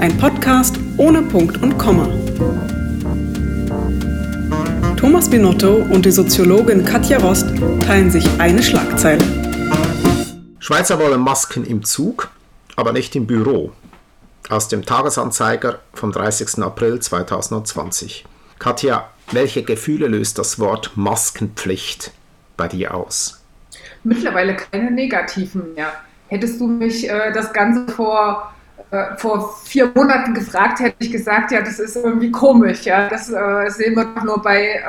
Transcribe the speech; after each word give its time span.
Ein 0.00 0.18
Podcast 0.18 0.76
ohne 0.98 1.22
Punkt 1.22 1.62
und 1.62 1.78
Komma. 1.78 2.06
Thomas 4.96 5.30
Binotto 5.30 5.76
und 5.76 6.04
die 6.04 6.10
Soziologin 6.10 6.84
Katja 6.84 7.18
Rost 7.18 7.46
teilen 7.80 8.10
sich 8.10 8.28
eine 8.38 8.62
Schlagzeile. 8.62 9.24
Schweizer 10.58 10.98
wollen 10.98 11.20
Masken 11.20 11.64
im 11.64 11.82
Zug, 11.84 12.28
aber 12.76 12.92
nicht 12.92 13.16
im 13.16 13.26
Büro. 13.26 13.72
Aus 14.50 14.68
dem 14.68 14.84
Tagesanzeiger 14.84 15.78
vom 15.94 16.12
30. 16.12 16.58
April 16.58 17.00
2020. 17.00 18.26
Katja, 18.58 19.08
welche 19.34 19.62
Gefühle 19.62 20.08
löst 20.08 20.38
das 20.38 20.58
Wort 20.58 20.92
Maskenpflicht 20.96 22.12
bei 22.56 22.68
dir 22.68 22.94
aus? 22.94 23.42
Mittlerweile 24.02 24.56
keine 24.56 24.90
negativen 24.90 25.74
mehr. 25.74 25.92
Hättest 26.28 26.60
du 26.60 26.66
mich 26.66 27.08
äh, 27.08 27.32
das 27.32 27.52
Ganze 27.52 27.90
vor 27.92 28.54
äh, 28.90 29.16
vor 29.16 29.56
vier 29.64 29.90
Monaten 29.94 30.34
gefragt, 30.34 30.80
hätte 30.80 30.96
ich 30.98 31.10
gesagt, 31.10 31.52
ja, 31.52 31.60
das 31.60 31.78
ist 31.78 31.96
irgendwie 31.96 32.30
komisch. 32.30 32.84
Ja, 32.84 33.08
das 33.08 33.28
äh, 33.30 33.70
sehen 33.70 33.96
wir 33.96 34.04
doch 34.04 34.22
nur 34.22 34.42
bei 34.42 34.82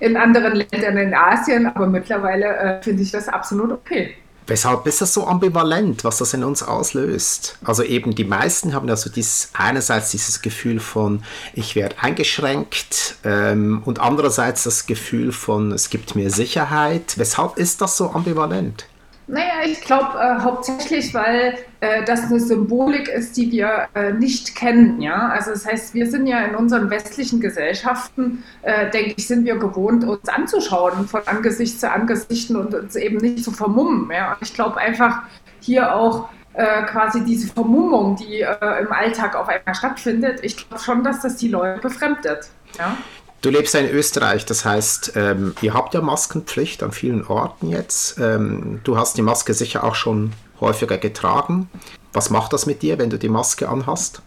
äh, 0.00 0.04
in 0.04 0.16
anderen 0.16 0.56
Ländern 0.56 0.96
in 0.96 1.14
Asien, 1.14 1.66
aber 1.66 1.86
mittlerweile 1.86 2.46
äh, 2.46 2.82
finde 2.82 3.02
ich 3.02 3.10
das 3.10 3.28
absolut 3.28 3.72
okay. 3.72 4.14
Weshalb 4.50 4.84
ist 4.88 5.00
das 5.00 5.14
so 5.14 5.28
ambivalent, 5.28 6.02
was 6.02 6.18
das 6.18 6.34
in 6.34 6.42
uns 6.42 6.64
auslöst? 6.64 7.56
Also 7.64 7.84
eben 7.84 8.16
die 8.16 8.24
meisten 8.24 8.74
haben 8.74 8.90
also 8.90 9.08
dieses, 9.08 9.50
einerseits 9.52 10.10
dieses 10.10 10.42
Gefühl 10.42 10.80
von, 10.80 11.22
ich 11.54 11.76
werde 11.76 11.94
eingeschränkt 12.00 13.14
ähm, 13.22 13.80
und 13.84 14.00
andererseits 14.00 14.64
das 14.64 14.86
Gefühl 14.86 15.30
von, 15.30 15.70
es 15.70 15.88
gibt 15.88 16.16
mir 16.16 16.30
Sicherheit. 16.30 17.14
Weshalb 17.16 17.58
ist 17.58 17.80
das 17.80 17.96
so 17.96 18.10
ambivalent? 18.10 18.86
Naja, 19.28 19.62
ich 19.64 19.82
glaube 19.82 20.18
äh, 20.18 20.42
hauptsächlich, 20.42 21.14
weil 21.14 21.56
äh, 21.80 22.04
das 22.04 22.24
eine 22.24 22.40
Symbolik 22.40 23.08
ist, 23.08 23.36
die 23.36 23.50
wir 23.50 23.88
äh, 23.94 24.12
nicht 24.12 24.54
kennen. 24.54 25.00
Ja? 25.00 25.28
Also 25.28 25.50
das 25.50 25.66
heißt, 25.66 25.94
wir 25.94 26.10
sind 26.10 26.26
ja 26.26 26.40
in 26.40 26.54
unseren 26.54 26.90
westlichen 26.90 27.40
Gesellschaften, 27.40 28.44
äh, 28.62 28.90
denke 28.90 29.14
ich, 29.16 29.26
sind 29.26 29.44
wir 29.46 29.56
gewohnt, 29.56 30.04
uns 30.04 30.28
anzuschauen 30.28 31.08
von 31.08 31.22
Angesicht 31.26 31.80
zu 31.80 31.90
Angesicht 31.90 32.50
und 32.50 32.74
uns 32.74 32.96
eben 32.96 33.16
nicht 33.18 33.42
zu 33.42 33.50
vermummen. 33.50 34.10
Ja? 34.10 34.36
Ich 34.40 34.52
glaube 34.52 34.76
einfach 34.76 35.22
hier 35.60 35.94
auch 35.94 36.28
äh, 36.52 36.82
quasi 36.82 37.24
diese 37.24 37.48
Vermummung, 37.48 38.16
die 38.16 38.40
im 38.40 38.92
Alltag 38.92 39.36
auf 39.36 39.48
einmal 39.48 39.74
stattfindet, 39.74 40.40
ich 40.42 40.56
glaube 40.56 40.82
schon, 40.82 41.04
dass 41.04 41.20
das 41.20 41.36
die 41.36 41.48
Leute 41.48 41.80
befremdet. 41.80 42.48
Ja? 42.78 42.96
Du 43.42 43.48
lebst 43.48 43.72
ja 43.72 43.80
in 43.80 43.88
Österreich, 43.88 44.44
das 44.44 44.66
heißt, 44.66 45.12
ähm, 45.16 45.54
ihr 45.62 45.72
habt 45.72 45.94
ja 45.94 46.02
Maskenpflicht 46.02 46.82
an 46.82 46.92
vielen 46.92 47.26
Orten 47.26 47.70
jetzt. 47.70 48.18
Ähm, 48.18 48.80
du 48.84 48.98
hast 48.98 49.16
die 49.16 49.22
Maske 49.22 49.54
sicher 49.54 49.82
auch 49.82 49.94
schon 49.94 50.32
häufiger 50.60 50.98
getragen. 50.98 51.68
Was 52.12 52.30
macht 52.30 52.52
das 52.52 52.66
mit 52.66 52.82
dir, 52.82 52.98
wenn 52.98 53.10
du 53.10 53.18
die 53.18 53.28
Maske 53.28 53.68
anhast? 53.68 54.22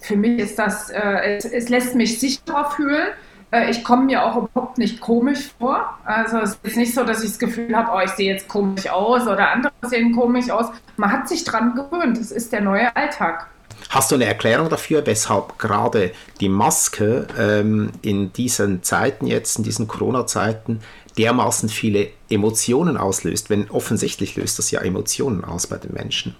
Für 0.00 0.16
mich 0.16 0.38
ist 0.38 0.58
das, 0.58 0.90
äh, 0.90 1.36
es, 1.36 1.44
es, 1.44 1.68
lässt 1.68 1.94
mich 1.94 2.20
sicherer 2.20 2.70
fühlen. 2.70 3.08
Äh, 3.50 3.70
ich 3.70 3.82
komme 3.82 4.04
mir 4.04 4.24
auch 4.24 4.36
überhaupt 4.36 4.78
nicht 4.78 5.00
komisch 5.00 5.50
vor. 5.58 5.98
Also 6.04 6.38
es 6.38 6.58
ist 6.62 6.76
nicht 6.76 6.94
so, 6.94 7.02
dass 7.04 7.22
ich 7.22 7.30
das 7.30 7.38
Gefühl 7.38 7.74
habe, 7.76 7.90
oh, 7.94 8.00
ich 8.04 8.10
sehe 8.12 8.32
jetzt 8.32 8.48
komisch 8.48 8.88
aus 8.88 9.22
oder 9.22 9.50
andere 9.50 9.72
sehen 9.82 10.14
komisch 10.14 10.50
aus. 10.50 10.66
Man 10.96 11.10
hat 11.10 11.28
sich 11.28 11.44
dran 11.44 11.74
gewöhnt. 11.74 12.18
Das 12.18 12.30
ist 12.30 12.52
der 12.52 12.60
neue 12.60 12.94
Alltag. 12.94 13.48
Hast 13.90 14.10
du 14.10 14.16
eine 14.16 14.24
Erklärung 14.24 14.68
dafür, 14.68 15.06
weshalb 15.06 15.58
gerade 15.58 16.12
die 16.40 16.48
Maske 16.48 17.26
ähm, 17.38 17.92
in 18.02 18.32
diesen 18.32 18.82
Zeiten 18.82 19.26
jetzt, 19.26 19.58
in 19.58 19.64
diesen 19.64 19.86
Corona-Zeiten, 19.86 20.80
dermaßen 21.18 21.68
viele 21.68 22.08
Emotionen 22.28 22.96
auslöst? 22.96 23.50
Wenn 23.50 23.70
offensichtlich 23.70 24.36
löst 24.36 24.58
das 24.58 24.70
ja 24.70 24.80
Emotionen 24.80 25.44
aus 25.44 25.66
bei 25.66 25.76
den 25.76 25.92
Menschen. 25.92 26.34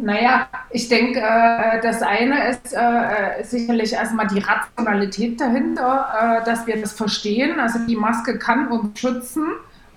Naja, 0.00 0.48
ich 0.70 0.88
denke, 0.88 1.20
äh, 1.20 1.80
das 1.82 2.00
eine 2.00 2.48
ist 2.48 2.72
äh, 2.72 3.44
sicherlich 3.44 3.92
erstmal 3.92 4.26
die 4.26 4.38
Rationalität 4.38 5.40
dahinter, 5.40 6.40
äh, 6.40 6.44
dass 6.46 6.66
wir 6.66 6.80
das 6.80 6.92
verstehen. 6.92 7.60
Also 7.60 7.80
die 7.86 7.96
Maske 7.96 8.38
kann 8.38 8.68
uns 8.68 8.98
schützen. 8.98 9.44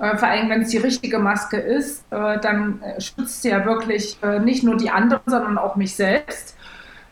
Äh, 0.02 0.18
vor 0.18 0.28
allem, 0.28 0.50
wenn 0.50 0.64
es 0.64 0.70
die 0.70 0.78
richtige 0.78 1.20
Maske 1.20 1.58
ist, 1.58 2.04
äh, 2.12 2.40
dann 2.40 2.82
äh, 2.82 3.00
schützt 3.00 3.44
sie 3.44 3.50
ja 3.50 3.64
wirklich 3.66 4.18
nicht 4.44 4.64
nur 4.64 4.76
die 4.76 4.90
anderen, 4.90 5.22
sondern 5.26 5.58
auch 5.58 5.76
mich 5.76 5.96
selbst. 5.96 6.56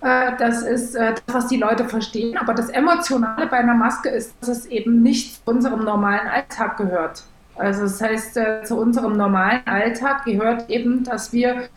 Äh, 0.01 0.31
das 0.37 0.63
ist 0.63 0.95
äh, 0.95 1.13
das, 1.13 1.35
was 1.35 1.47
die 1.47 1.57
Leute 1.57 1.85
verstehen. 1.85 2.37
Aber 2.37 2.53
das 2.53 2.69
Emotionale 2.69 3.47
bei 3.47 3.57
einer 3.57 3.73
Maske 3.73 4.09
ist, 4.09 4.33
dass 4.39 4.49
es 4.49 4.65
eben 4.67 5.01
nicht 5.01 5.35
zu 5.35 5.41
unserem 5.51 5.83
normalen 5.83 6.27
Alltag 6.27 6.77
gehört. 6.77 7.23
Also 7.55 7.81
das 7.81 8.01
heißt, 8.01 8.37
äh, 8.37 8.63
zu 8.63 8.77
unserem 8.77 9.17
normalen 9.17 9.61
Alltag 9.65 10.23
gehört 10.23 10.69
eben, 10.69 11.03
dass 11.03 11.33
wir 11.33 11.67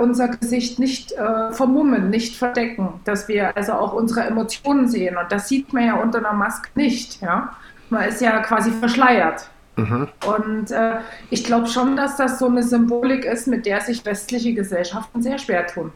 unser 0.00 0.26
Gesicht 0.26 0.80
nicht 0.80 1.14
vermummen, 1.52 2.10
nicht 2.10 2.36
verdecken, 2.36 3.00
dass 3.04 3.28
wir 3.28 3.56
also 3.56 3.74
auch 3.74 3.92
unsere 3.92 4.22
Emotionen 4.22 4.88
sehen. 4.88 5.16
Und 5.16 5.30
das 5.30 5.48
sieht 5.48 5.72
man 5.72 5.86
ja 5.86 5.94
unter 5.94 6.18
einer 6.18 6.32
Maske 6.32 6.68
nicht. 6.74 7.22
Ja? 7.22 7.54
Man 7.88 8.08
ist 8.08 8.20
ja 8.20 8.40
quasi 8.40 8.72
verschleiert. 8.72 9.48
Mhm. 9.76 10.08
Und 10.26 10.72
äh, 10.72 10.96
ich 11.30 11.44
glaube 11.44 11.68
schon, 11.68 11.96
dass 11.96 12.16
das 12.16 12.40
so 12.40 12.46
eine 12.46 12.64
Symbolik 12.64 13.24
ist, 13.24 13.46
mit 13.46 13.64
der 13.64 13.80
sich 13.80 14.04
westliche 14.04 14.52
Gesellschaften 14.54 15.22
sehr 15.22 15.38
schwer 15.38 15.66
tun. 15.68 15.92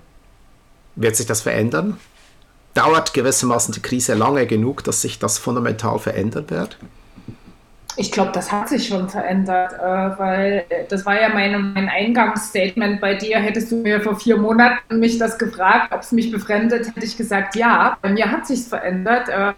Wird 0.96 1.16
sich 1.16 1.26
das 1.26 1.42
verändern? 1.42 1.98
Dauert 2.74 3.14
gewissermaßen 3.14 3.72
die 3.72 3.80
Krise 3.80 4.14
lange 4.14 4.46
genug, 4.46 4.84
dass 4.84 5.02
sich 5.02 5.18
das 5.18 5.38
fundamental 5.38 5.98
verändern 5.98 6.50
wird? 6.50 6.78
Ich 7.98 8.12
glaube, 8.12 8.32
das 8.32 8.52
hat 8.52 8.68
sich 8.68 8.88
schon 8.88 9.08
verändert, 9.08 9.72
äh, 9.72 10.18
weil 10.18 10.64
das 10.90 11.06
war 11.06 11.18
ja 11.18 11.30
meine, 11.30 11.58
mein 11.58 11.88
Eingangsstatement 11.88 13.00
bei 13.00 13.14
dir. 13.14 13.38
Hättest 13.38 13.72
du 13.72 13.76
mir 13.76 14.02
vor 14.02 14.16
vier 14.16 14.36
Monaten 14.36 14.98
mich 14.98 15.18
das 15.18 15.38
gefragt, 15.38 15.94
ob 15.94 16.02
es 16.02 16.12
mich 16.12 16.30
befremdet, 16.30 16.88
hätte 16.88 17.06
ich 17.06 17.16
gesagt, 17.16 17.56
ja. 17.56 17.96
Bei 18.02 18.10
mir 18.10 18.30
hat 18.30 18.46
sich 18.46 18.64
verändert. 18.64 19.30
Äh, 19.30 19.54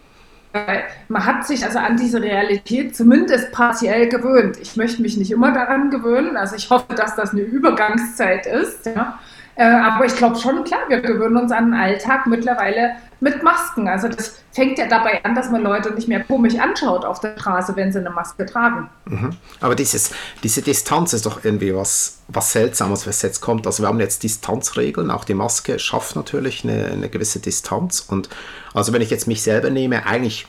man 1.08 1.26
hat 1.26 1.46
sich 1.46 1.64
also 1.64 1.78
an 1.78 1.96
diese 1.96 2.22
Realität 2.22 2.96
zumindest 2.96 3.50
partiell 3.52 4.08
gewöhnt. 4.08 4.56
Ich 4.60 4.76
möchte 4.76 5.02
mich 5.02 5.16
nicht 5.16 5.30
immer 5.30 5.52
daran 5.52 5.90
gewöhnen. 5.90 6.36
Also 6.36 6.54
ich 6.54 6.70
hoffe, 6.70 6.94
dass 6.94 7.16
das 7.16 7.32
eine 7.32 7.42
Übergangszeit 7.42 8.46
ist. 8.46 8.86
Ja. 8.86 9.18
Äh, 9.58 9.64
aber 9.64 10.04
ich 10.04 10.14
glaube 10.14 10.38
schon, 10.38 10.62
klar, 10.62 10.82
wir 10.86 11.00
gewöhnen 11.00 11.36
uns 11.36 11.50
an 11.50 11.72
den 11.72 11.74
Alltag 11.74 12.28
mittlerweile 12.28 12.92
mit 13.18 13.42
Masken. 13.42 13.88
Also 13.88 14.06
das 14.06 14.36
fängt 14.52 14.78
ja 14.78 14.86
dabei 14.86 15.24
an, 15.24 15.34
dass 15.34 15.50
man 15.50 15.64
Leute 15.64 15.92
nicht 15.92 16.06
mehr 16.06 16.22
komisch 16.22 16.54
anschaut 16.60 17.04
auf 17.04 17.18
der 17.18 17.36
Straße, 17.36 17.74
wenn 17.74 17.92
sie 17.92 17.98
eine 17.98 18.10
Maske 18.10 18.46
tragen. 18.46 18.88
Mhm. 19.06 19.30
Aber 19.60 19.74
dieses, 19.74 20.12
diese 20.44 20.62
Distanz 20.62 21.12
ist 21.12 21.26
doch 21.26 21.44
irgendwie 21.44 21.74
was, 21.74 22.20
was 22.28 22.52
Seltsames, 22.52 23.04
was 23.08 23.20
jetzt 23.22 23.40
kommt. 23.40 23.66
Also 23.66 23.82
wir 23.82 23.88
haben 23.88 23.98
jetzt 23.98 24.22
Distanzregeln, 24.22 25.10
auch 25.10 25.24
die 25.24 25.34
Maske 25.34 25.80
schafft 25.80 26.14
natürlich 26.14 26.62
eine, 26.62 26.92
eine 26.92 27.08
gewisse 27.08 27.40
Distanz. 27.40 27.98
Und 27.98 28.28
also 28.74 28.92
wenn 28.92 29.02
ich 29.02 29.10
jetzt 29.10 29.26
mich 29.26 29.42
selber 29.42 29.70
nehme, 29.70 30.06
eigentlich 30.06 30.46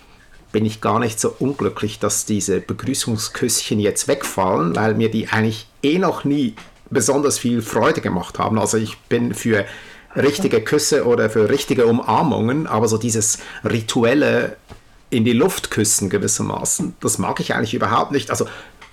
bin 0.52 0.66
ich 0.66 0.81
gar 0.81 1.00
nicht 1.00 1.20
so 1.20 1.34
unglücklich, 1.40 1.97
dass 1.97 2.26
diese 2.26 2.59
Begrüßungsküsschen 2.59 3.80
jetzt 3.80 4.08
wegfallen, 4.08 4.76
weil 4.76 4.94
mir 4.94 5.09
die 5.09 5.30
eigentlich 5.30 5.68
eh 5.81 5.97
noch 5.97 6.26
nie 6.26 6.56
besonders 6.89 7.38
viel 7.38 7.61
Freude 7.61 8.01
gemacht 8.01 8.39
haben. 8.39 8.59
Also 8.59 8.77
ich 8.77 8.97
bin 9.01 9.33
für 9.33 9.66
richtige 10.16 10.61
Küsse 10.61 11.05
oder 11.05 11.29
für 11.29 11.50
richtige 11.50 11.85
Umarmungen, 11.85 12.67
aber 12.67 12.88
so 12.88 12.97
dieses 12.97 13.39
rituelle 13.63 14.57
in 15.09 15.25
die 15.25 15.33
Luft 15.33 15.72
küssen 15.72 16.09
gewissermaßen, 16.09 16.95
das 16.99 17.17
mag 17.17 17.39
ich 17.39 17.55
eigentlich 17.55 17.73
überhaupt 17.73 18.11
nicht. 18.11 18.29
Also 18.29 18.45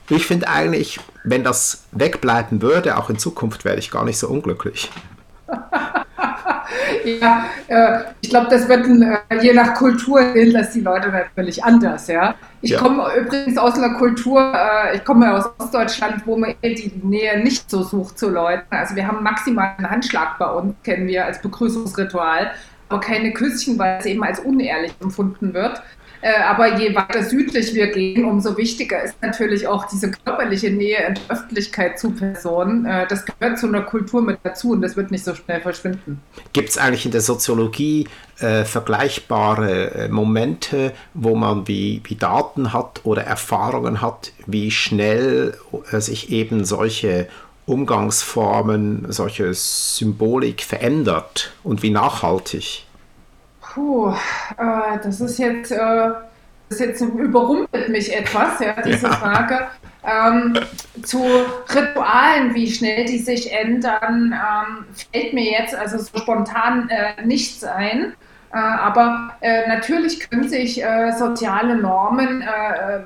ich 0.08 0.26
finde 0.26 0.48
eigentlich, 0.48 1.00
wenn 1.24 1.44
das 1.44 1.84
wegbleiben 1.92 2.62
würde, 2.62 2.96
auch 2.96 3.10
in 3.10 3.18
Zukunft 3.18 3.64
wäre 3.64 3.76
ich 3.76 3.90
gar 3.90 4.04
nicht 4.04 4.18
so 4.18 4.28
unglücklich. 4.28 4.90
ja, 7.06 7.46
äh, 7.68 8.00
ich 8.20 8.30
glaube, 8.30 8.48
das 8.50 8.68
wird 8.68 8.86
ein, 8.86 9.02
äh, 9.02 9.42
je 9.42 9.52
nach 9.52 9.74
Kultur 9.74 10.32
sehen 10.32 10.52
das 10.52 10.72
die 10.72 10.80
Leute 10.80 11.08
natürlich 11.08 11.62
anders, 11.62 12.08
ja. 12.08 12.34
Ich 12.62 12.70
ja. 12.70 12.80
komme 12.80 13.08
übrigens 13.16 13.56
aus 13.58 13.74
einer 13.78 13.94
Kultur, 13.94 14.53
äh, 14.54 14.97
ich 14.97 15.04
komme 15.04 15.32
aus 15.32 15.44
Ostdeutschland, 15.58 16.26
wo 16.26 16.36
man 16.36 16.54
die 16.62 16.92
Nähe 17.03 17.42
nicht 17.42 17.70
so 17.70 17.82
sucht 17.82 18.18
zu 18.18 18.28
Leuten. 18.28 18.66
Also 18.70 18.97
wir 18.97 19.06
haben 19.06 19.22
maximal 19.22 19.74
einen 19.78 19.88
Handschlag 19.88 20.38
bei 20.38 20.50
uns, 20.50 20.74
kennen 20.82 21.06
wir 21.06 21.24
als 21.24 21.41
Begrüßungsritual, 21.41 22.50
aber 22.88 23.00
keine 23.00 23.32
Küsschen, 23.32 23.78
weil 23.78 23.98
es 23.98 24.06
eben 24.06 24.24
als 24.24 24.41
unehrlich 24.41 24.94
empfunden 25.00 25.54
wird. 25.54 25.82
Äh, 26.21 26.42
aber 26.42 26.78
je 26.78 26.95
weiter 26.95 27.22
südlich 27.22 27.74
wir 27.74 27.89
gehen, 27.89 28.24
umso 28.24 28.57
wichtiger 28.57 29.03
ist 29.03 29.15
natürlich 29.22 29.66
auch 29.66 29.86
diese 29.86 30.10
körperliche 30.10 30.71
Nähe 30.71 31.15
der 31.15 31.36
Öffentlichkeit 31.36 31.98
zu 31.98 32.10
Personen. 32.10 32.86
Äh, 32.86 33.07
das 33.09 33.24
gehört 33.24 33.59
zu 33.59 33.66
einer 33.66 33.83
Kultur 33.83 34.22
mit 34.22 34.39
dazu 34.42 34.71
und 34.71 34.83
das 34.83 34.97
wird 34.97 35.10
nicht 35.10 35.24
so 35.24 35.34
schnell 35.34 35.60
verschwinden. 35.60 36.21
Gibt 36.53 36.71
es 36.71 36.78
eigentlich 36.78 37.07
in 37.07 37.13
der 37.13 37.21
Soziologie 37.21 38.09
äh, 38.39 38.65
vergleichbare 38.65 39.95
äh, 39.95 40.09
Momente, 40.09 40.92
wo 41.15 41.34
man 41.34 41.68
wie, 41.68 42.01
wie 42.04 42.16
Daten 42.16 42.72
hat 42.72 43.01
oder 43.04 43.22
Erfahrungen 43.22 44.01
hat, 44.01 44.33
wie 44.47 44.71
schnell 44.71 45.57
äh, 45.91 46.01
sich 46.01 46.30
eben 46.30 46.65
solche 46.65 47.28
Umgangsformen, 47.66 49.07
solche 49.09 49.53
Symbolik 49.53 50.62
verändert 50.62 51.53
und 51.65 51.83
wie 51.83 51.91
nachhaltig? 51.91 52.85
Puh, 53.76 54.08
äh, 54.08 54.98
das 55.02 55.20
ist 55.20 55.38
jetzt 55.38 55.70
äh, 55.70 56.10
das 56.70 56.78
jetzt 56.78 57.02
überrumpelt 57.02 57.90
mich 57.90 58.16
etwas, 58.16 58.58
ja, 58.58 58.80
diese 58.80 59.06
ja. 59.06 59.12
Frage, 59.12 59.66
ähm, 60.02 60.58
zu 61.02 61.22
Ritualen, 61.68 62.54
wie 62.54 62.72
schnell 62.72 63.04
die 63.04 63.18
sich 63.18 63.52
ändern, 63.52 64.32
ähm, 64.32 64.86
fällt 65.12 65.34
mir 65.34 65.44
jetzt 65.44 65.74
also 65.74 65.98
so 65.98 66.18
spontan 66.18 66.88
äh, 66.88 67.22
nichts 67.22 67.64
ein. 67.64 68.14
Äh, 68.50 68.56
aber 68.56 69.36
äh, 69.42 69.68
natürlich 69.68 70.30
können 70.30 70.48
sich 70.48 70.82
äh, 70.82 71.12
soziale 71.12 71.76
Normen 71.76 72.40
äh, 72.40 73.00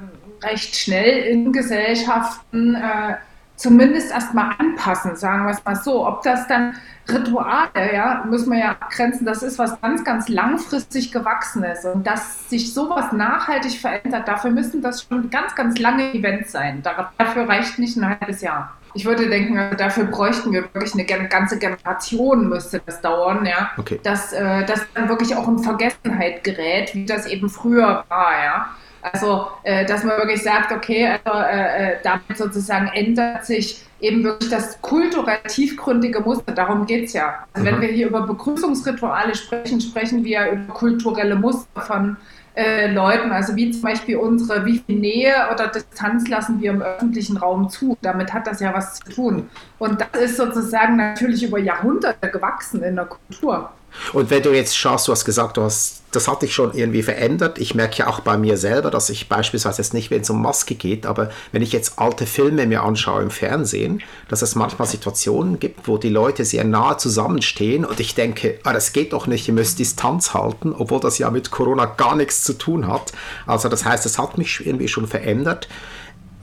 recht 0.46 0.76
schnell 0.76 1.24
in 1.24 1.52
Gesellschaften 1.52 2.76
äh, 2.76 3.16
zumindest 3.60 4.10
erstmal 4.10 4.54
anpassen, 4.56 5.16
sagen 5.16 5.44
wir 5.44 5.52
es 5.52 5.62
mal 5.64 5.76
so. 5.76 6.06
Ob 6.06 6.22
das 6.22 6.46
dann 6.46 6.74
Rituale, 7.06 7.92
ja, 7.92 8.24
müssen 8.26 8.50
wir 8.50 8.58
ja 8.58 8.70
abgrenzen, 8.70 9.26
das 9.26 9.42
ist 9.42 9.58
was 9.58 9.78
ganz, 9.82 10.02
ganz 10.02 10.28
langfristig 10.28 11.12
gewachsenes. 11.12 11.84
Und 11.84 12.06
dass 12.06 12.48
sich 12.48 12.72
sowas 12.72 13.12
nachhaltig 13.12 13.78
verändert, 13.78 14.26
dafür 14.26 14.50
müssen 14.50 14.80
das 14.80 15.02
schon 15.02 15.28
ganz, 15.28 15.54
ganz 15.54 15.78
lange 15.78 16.14
Events 16.14 16.52
sein. 16.52 16.82
Dafür 16.82 17.48
reicht 17.48 17.78
nicht 17.78 17.96
ein 17.98 18.08
halbes 18.08 18.40
Jahr. 18.40 18.79
Ich 18.94 19.04
würde 19.04 19.28
denken, 19.28 19.76
dafür 19.76 20.04
bräuchten 20.04 20.52
wir 20.52 20.62
wirklich 20.72 20.94
eine 20.94 21.04
ganze 21.28 21.58
Generation, 21.58 22.48
müsste 22.48 22.82
das 22.84 23.00
dauern, 23.00 23.46
ja. 23.46 23.70
Okay. 23.76 24.00
Dass 24.02 24.32
äh, 24.32 24.64
das 24.64 24.86
dann 24.94 25.08
wirklich 25.08 25.34
auch 25.36 25.46
in 25.48 25.58
Vergessenheit 25.58 26.44
gerät, 26.44 26.94
wie 26.94 27.04
das 27.04 27.26
eben 27.26 27.48
früher 27.48 28.04
war, 28.08 28.32
ja. 28.44 28.66
Also, 29.02 29.46
äh, 29.62 29.86
dass 29.86 30.04
man 30.04 30.18
wirklich 30.18 30.42
sagt, 30.42 30.72
okay, 30.72 31.06
also, 31.24 31.38
äh, 31.38 31.92
äh, 31.92 31.96
damit 32.02 32.36
sozusagen 32.36 32.88
ändert 32.88 33.46
sich 33.46 33.82
eben 34.00 34.22
wirklich 34.24 34.50
das 34.50 34.80
kulturell 34.82 35.38
tiefgründige 35.46 36.20
Muster. 36.20 36.52
Darum 36.52 36.86
geht 36.86 37.06
es 37.06 37.14
ja. 37.14 37.46
Also, 37.52 37.66
mhm. 37.66 37.72
wenn 37.72 37.80
wir 37.80 37.88
hier 37.88 38.08
über 38.08 38.22
Begrüßungsrituale 38.26 39.34
sprechen, 39.34 39.80
sprechen 39.80 40.24
wir 40.24 40.50
über 40.50 40.74
kulturelle 40.74 41.36
Muster 41.36 41.80
von 41.80 42.16
äh, 42.54 42.92
Leuten, 42.92 43.30
also 43.30 43.54
wie 43.56 43.70
zum 43.70 43.82
Beispiel 43.82 44.16
unsere, 44.16 44.64
wie 44.66 44.78
viel 44.78 44.98
Nähe 44.98 45.34
oder 45.52 45.68
Distanz 45.68 46.28
lassen 46.28 46.60
wir 46.60 46.72
im 46.72 46.82
öffentlichen 46.82 47.36
Raum 47.36 47.68
zu. 47.68 47.96
Damit 48.02 48.32
hat 48.32 48.46
das 48.46 48.60
ja 48.60 48.74
was 48.74 49.00
zu 49.00 49.12
tun. 49.12 49.50
Und 49.78 50.00
das 50.00 50.20
ist 50.20 50.36
sozusagen 50.36 50.96
natürlich 50.96 51.42
über 51.42 51.58
Jahrhunderte 51.58 52.30
gewachsen 52.30 52.82
in 52.82 52.96
der 52.96 53.06
Kultur. 53.06 53.70
Und 54.12 54.30
wenn 54.30 54.42
du 54.42 54.52
jetzt 54.52 54.76
schaust, 54.76 55.08
du 55.08 55.12
hast 55.12 55.24
gesagt, 55.24 55.56
du 55.56 55.62
hast, 55.62 56.02
das 56.12 56.28
hat 56.28 56.42
dich 56.42 56.54
schon 56.54 56.74
irgendwie 56.74 57.02
verändert. 57.02 57.58
Ich 57.58 57.74
merke 57.74 57.98
ja 57.98 58.06
auch 58.08 58.20
bei 58.20 58.36
mir 58.36 58.56
selber, 58.56 58.90
dass 58.90 59.10
ich 59.10 59.28
beispielsweise 59.28 59.82
jetzt 59.82 59.94
nicht, 59.94 60.10
wenn 60.10 60.22
es 60.22 60.30
um 60.30 60.42
Maske 60.42 60.74
geht, 60.74 61.06
aber 61.06 61.30
wenn 61.52 61.62
ich 61.62 61.72
jetzt 61.72 61.98
alte 61.98 62.26
Filme 62.26 62.66
mir 62.66 62.82
anschaue 62.82 63.22
im 63.22 63.30
Fernsehen, 63.30 64.02
dass 64.28 64.42
es 64.42 64.54
manchmal 64.54 64.88
Situationen 64.88 65.60
gibt, 65.60 65.86
wo 65.86 65.98
die 65.98 66.08
Leute 66.08 66.44
sehr 66.44 66.64
nahe 66.64 66.96
zusammenstehen 66.96 67.84
und 67.84 68.00
ich 68.00 68.14
denke, 68.14 68.58
ah, 68.64 68.72
das 68.72 68.92
geht 68.92 69.12
doch 69.12 69.26
nicht, 69.26 69.46
ihr 69.48 69.54
müsst 69.54 69.78
Distanz 69.78 70.34
halten, 70.34 70.74
obwohl 70.76 71.00
das 71.00 71.18
ja 71.18 71.30
mit 71.30 71.50
Corona 71.50 71.84
gar 71.84 72.16
nichts 72.16 72.42
zu 72.42 72.54
tun 72.54 72.86
hat. 72.86 73.12
Also 73.46 73.68
das 73.68 73.84
heißt, 73.84 74.06
es 74.06 74.18
hat 74.18 74.38
mich 74.38 74.66
irgendwie 74.66 74.88
schon 74.88 75.06
verändert. 75.06 75.68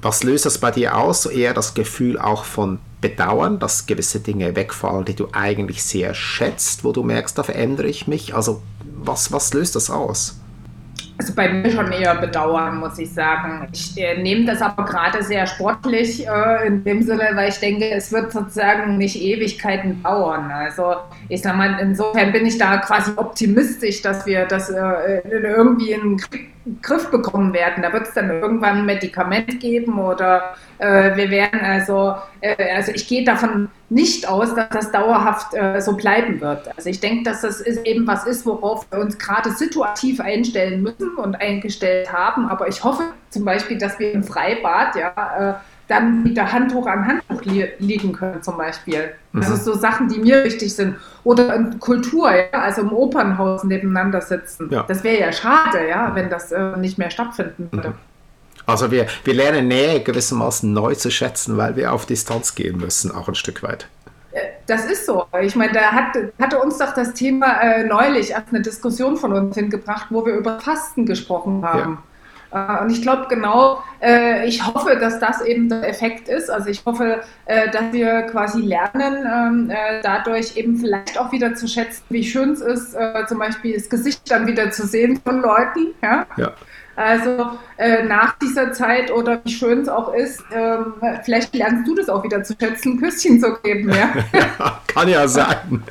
Was 0.01 0.23
löst 0.23 0.45
das 0.45 0.59
bei 0.59 0.71
dir 0.71 0.97
aus? 0.97 1.25
Eher 1.25 1.53
das 1.53 1.73
Gefühl 1.73 2.19
auch 2.19 2.45
von 2.45 2.79
Bedauern, 2.99 3.59
dass 3.59 3.85
gewisse 3.85 4.19
Dinge 4.19 4.55
wegfallen, 4.55 5.05
die 5.05 5.15
du 5.15 5.27
eigentlich 5.31 5.83
sehr 5.83 6.13
schätzt, 6.13 6.83
wo 6.83 6.91
du 6.91 7.03
merkst, 7.03 7.37
da 7.37 7.43
verändere 7.43 7.87
ich 7.87 8.07
mich. 8.07 8.33
Also 8.33 8.61
was, 8.99 9.31
was 9.31 9.53
löst 9.53 9.75
das 9.75 9.89
aus? 9.89 10.39
Also 11.19 11.33
bei 11.33 11.49
mir 11.51 11.71
schon 11.71 11.91
eher 11.91 12.15
Bedauern, 12.15 12.79
muss 12.79 12.99
ich 12.99 13.11
sagen. 13.11 13.67
Ich 13.71 13.97
äh, 13.97 14.21
nehme 14.21 14.45
das 14.45 14.61
aber 14.61 14.85
gerade 14.85 15.23
sehr 15.23 15.47
sportlich 15.47 16.27
äh, 16.27 16.67
in 16.67 16.83
dem 16.83 17.01
Sinne, 17.01 17.31
weil 17.33 17.49
ich 17.49 17.57
denke, 17.57 17.89
es 17.89 18.11
wird 18.11 18.31
sozusagen 18.31 18.97
nicht 18.97 19.19
Ewigkeiten 19.19 20.03
dauern. 20.03 20.51
Also 20.51 20.95
ich 21.27 21.41
sag 21.41 21.55
mal, 21.55 21.79
insofern 21.79 22.31
bin 22.31 22.45
ich 22.45 22.59
da 22.59 22.77
quasi 22.77 23.11
optimistisch, 23.15 24.03
dass 24.03 24.27
wir 24.27 24.45
das 24.45 24.69
äh, 24.69 25.21
irgendwie 25.27 25.91
in 25.91 26.01
den 26.01 26.17
Griff 26.81 27.09
bekommen 27.09 27.53
werden. 27.53 27.83
Da 27.83 27.93
wird 27.93 28.07
es 28.07 28.13
dann 28.13 28.29
irgendwann 28.29 28.79
ein 28.79 28.85
Medikament 28.85 29.59
geben 29.59 29.99
oder 29.99 30.55
äh, 30.79 31.15
wir 31.15 31.29
werden 31.29 31.59
also, 31.61 32.15
äh, 32.41 32.75
also 32.75 32.91
ich 32.91 33.07
gehe 33.07 33.23
davon 33.23 33.69
nicht 33.89 34.27
aus, 34.27 34.53
dass 34.53 34.69
das 34.69 34.91
dauerhaft 34.91 35.53
äh, 35.53 35.79
so 35.79 35.95
bleiben 35.95 36.41
wird. 36.41 36.67
Also 36.75 36.89
ich 36.89 36.99
denke, 36.99 37.23
dass 37.23 37.41
das 37.41 37.61
ist 37.61 37.85
eben 37.85 38.05
was 38.05 38.25
ist, 38.25 38.45
worauf 38.45 38.85
wir 38.91 38.99
uns 38.99 39.17
gerade 39.17 39.51
situativ 39.51 40.19
einstellen 40.19 40.81
müssen 40.81 41.15
und 41.15 41.39
eingestellt 41.39 42.11
haben. 42.11 42.49
Aber 42.49 42.67
ich 42.67 42.83
hoffe 42.83 43.03
zum 43.29 43.45
Beispiel, 43.45 43.77
dass 43.77 43.97
wir 43.99 44.11
im 44.11 44.23
Freibad 44.23 44.95
ja 44.95 45.49
äh, 45.49 45.53
dann 45.87 46.25
wieder 46.25 46.51
Handtuch 46.51 46.85
an 46.85 47.07
Handtuch 47.07 47.43
li 47.45 47.67
liegen 47.79 48.13
können 48.13 48.41
zum 48.43 48.57
Beispiel. 48.57 49.11
Mhm. 49.31 49.41
Also 49.41 49.55
so 49.55 49.79
Sachen, 49.79 50.09
die 50.09 50.19
mir 50.19 50.43
wichtig 50.43 50.75
sind. 50.75 50.95
Oder 51.23 51.55
in 51.55 51.79
Kultur, 51.79 52.29
ja, 52.33 52.59
also 52.59 52.81
im 52.81 52.91
Opernhaus 52.91 53.63
nebeneinander 53.63 54.21
sitzen. 54.21 54.69
Ja. 54.71 54.83
Das 54.83 55.03
wäre 55.03 55.19
ja 55.19 55.31
schade, 55.31 55.87
ja, 55.87 56.13
wenn 56.13 56.29
das 56.29 56.51
äh, 56.51 56.77
nicht 56.77 56.97
mehr 56.97 57.09
stattfinden 57.09 57.69
würde. 57.71 57.89
Mhm. 57.89 57.95
Also 58.65 58.91
wir, 58.91 59.07
wir 59.23 59.33
lernen 59.33 59.69
Nähe 59.69 60.01
gewissermaßen 60.01 60.71
neu 60.71 60.93
zu 60.95 61.09
schätzen, 61.09 61.55
weil 61.55 61.77
wir 61.77 61.93
auf 61.93 62.05
Distanz 62.05 62.53
gehen 62.53 62.77
müssen, 62.77 63.11
auch 63.11 63.29
ein 63.29 63.35
Stück 63.35 63.63
weit. 63.63 63.87
Äh, 64.33 64.41
das 64.65 64.85
ist 64.85 65.05
so. 65.05 65.25
Ich 65.41 65.55
meine, 65.55 65.71
da 65.71 65.91
hat, 65.93 66.17
hatte 66.39 66.59
uns 66.59 66.77
doch 66.77 66.93
das 66.93 67.13
Thema 67.13 67.61
äh, 67.61 67.85
neulich 67.85 68.35
als 68.35 68.49
eine 68.49 68.61
Diskussion 68.61 69.15
von 69.15 69.31
uns 69.31 69.55
hingebracht, 69.55 70.07
wo 70.09 70.25
wir 70.25 70.33
über 70.33 70.59
Fasten 70.59 71.05
gesprochen 71.05 71.63
haben. 71.63 71.93
Ja. 71.93 72.03
Äh, 72.51 72.81
und 72.81 72.89
ich 72.89 73.01
glaube 73.01 73.25
genau, 73.29 73.83
äh, 74.01 74.47
ich 74.47 74.65
hoffe, 74.65 74.97
dass 74.97 75.19
das 75.19 75.41
eben 75.41 75.69
der 75.69 75.87
Effekt 75.87 76.29
ist. 76.29 76.49
Also 76.49 76.69
ich 76.69 76.85
hoffe, 76.85 77.21
äh, 77.45 77.69
dass 77.69 77.91
wir 77.91 78.23
quasi 78.23 78.61
lernen, 78.61 79.25
ähm, 79.25 79.69
äh, 79.69 80.01
dadurch 80.01 80.57
eben 80.57 80.77
vielleicht 80.77 81.19
auch 81.19 81.31
wieder 81.31 81.55
zu 81.55 81.67
schätzen, 81.67 82.03
wie 82.09 82.23
schön 82.23 82.51
es 82.51 82.61
ist, 82.61 82.95
zum 83.27 83.39
Beispiel 83.39 83.73
das 83.73 83.89
Gesicht 83.89 84.29
dann 84.29 84.47
wieder 84.47 84.71
zu 84.71 84.85
sehen 84.85 85.19
von 85.23 85.41
Leuten. 85.41 85.93
Ja. 86.01 86.25
ja. 86.37 86.53
Also 86.97 87.51
äh, 87.77 88.01
nach 88.03 88.39
dieser 88.39 88.73
Zeit 88.73 89.11
oder 89.11 89.39
wie 89.43 89.51
schön 89.51 89.81
es 89.81 89.87
auch 89.87 90.11
ist, 90.15 90.43
ähm, 90.51 90.95
vielleicht 91.23 91.53
lernst 91.53 91.87
du 91.87 91.93
das 91.93 92.09
auch 92.09 92.23
wieder 92.23 92.43
zu 92.43 92.55
schätzen, 92.59 92.93
ein 92.93 92.99
Küsschen 92.99 93.39
zu 93.39 93.53
geben. 93.61 93.89
Ja, 93.89 94.15
ja 94.33 94.81
kann 94.87 95.07
ja 95.07 95.27
sein. 95.27 95.83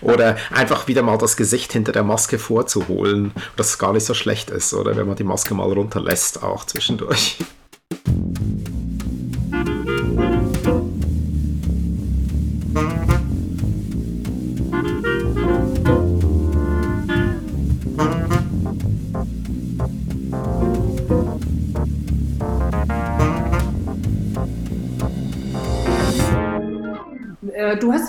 oder 0.00 0.36
einfach 0.54 0.86
wieder 0.86 1.02
mal 1.02 1.18
das 1.18 1.36
Gesicht 1.36 1.72
hinter 1.72 1.90
der 1.90 2.04
Maske 2.04 2.38
vorzuholen, 2.38 3.32
dass 3.56 3.70
es 3.70 3.78
gar 3.78 3.92
nicht 3.92 4.06
so 4.06 4.14
schlecht 4.14 4.50
ist, 4.50 4.72
oder 4.72 4.96
wenn 4.96 5.08
man 5.08 5.16
die 5.16 5.24
Maske 5.24 5.52
mal 5.52 5.72
runterlässt, 5.72 6.44
auch 6.44 6.64
zwischendurch. 6.64 7.38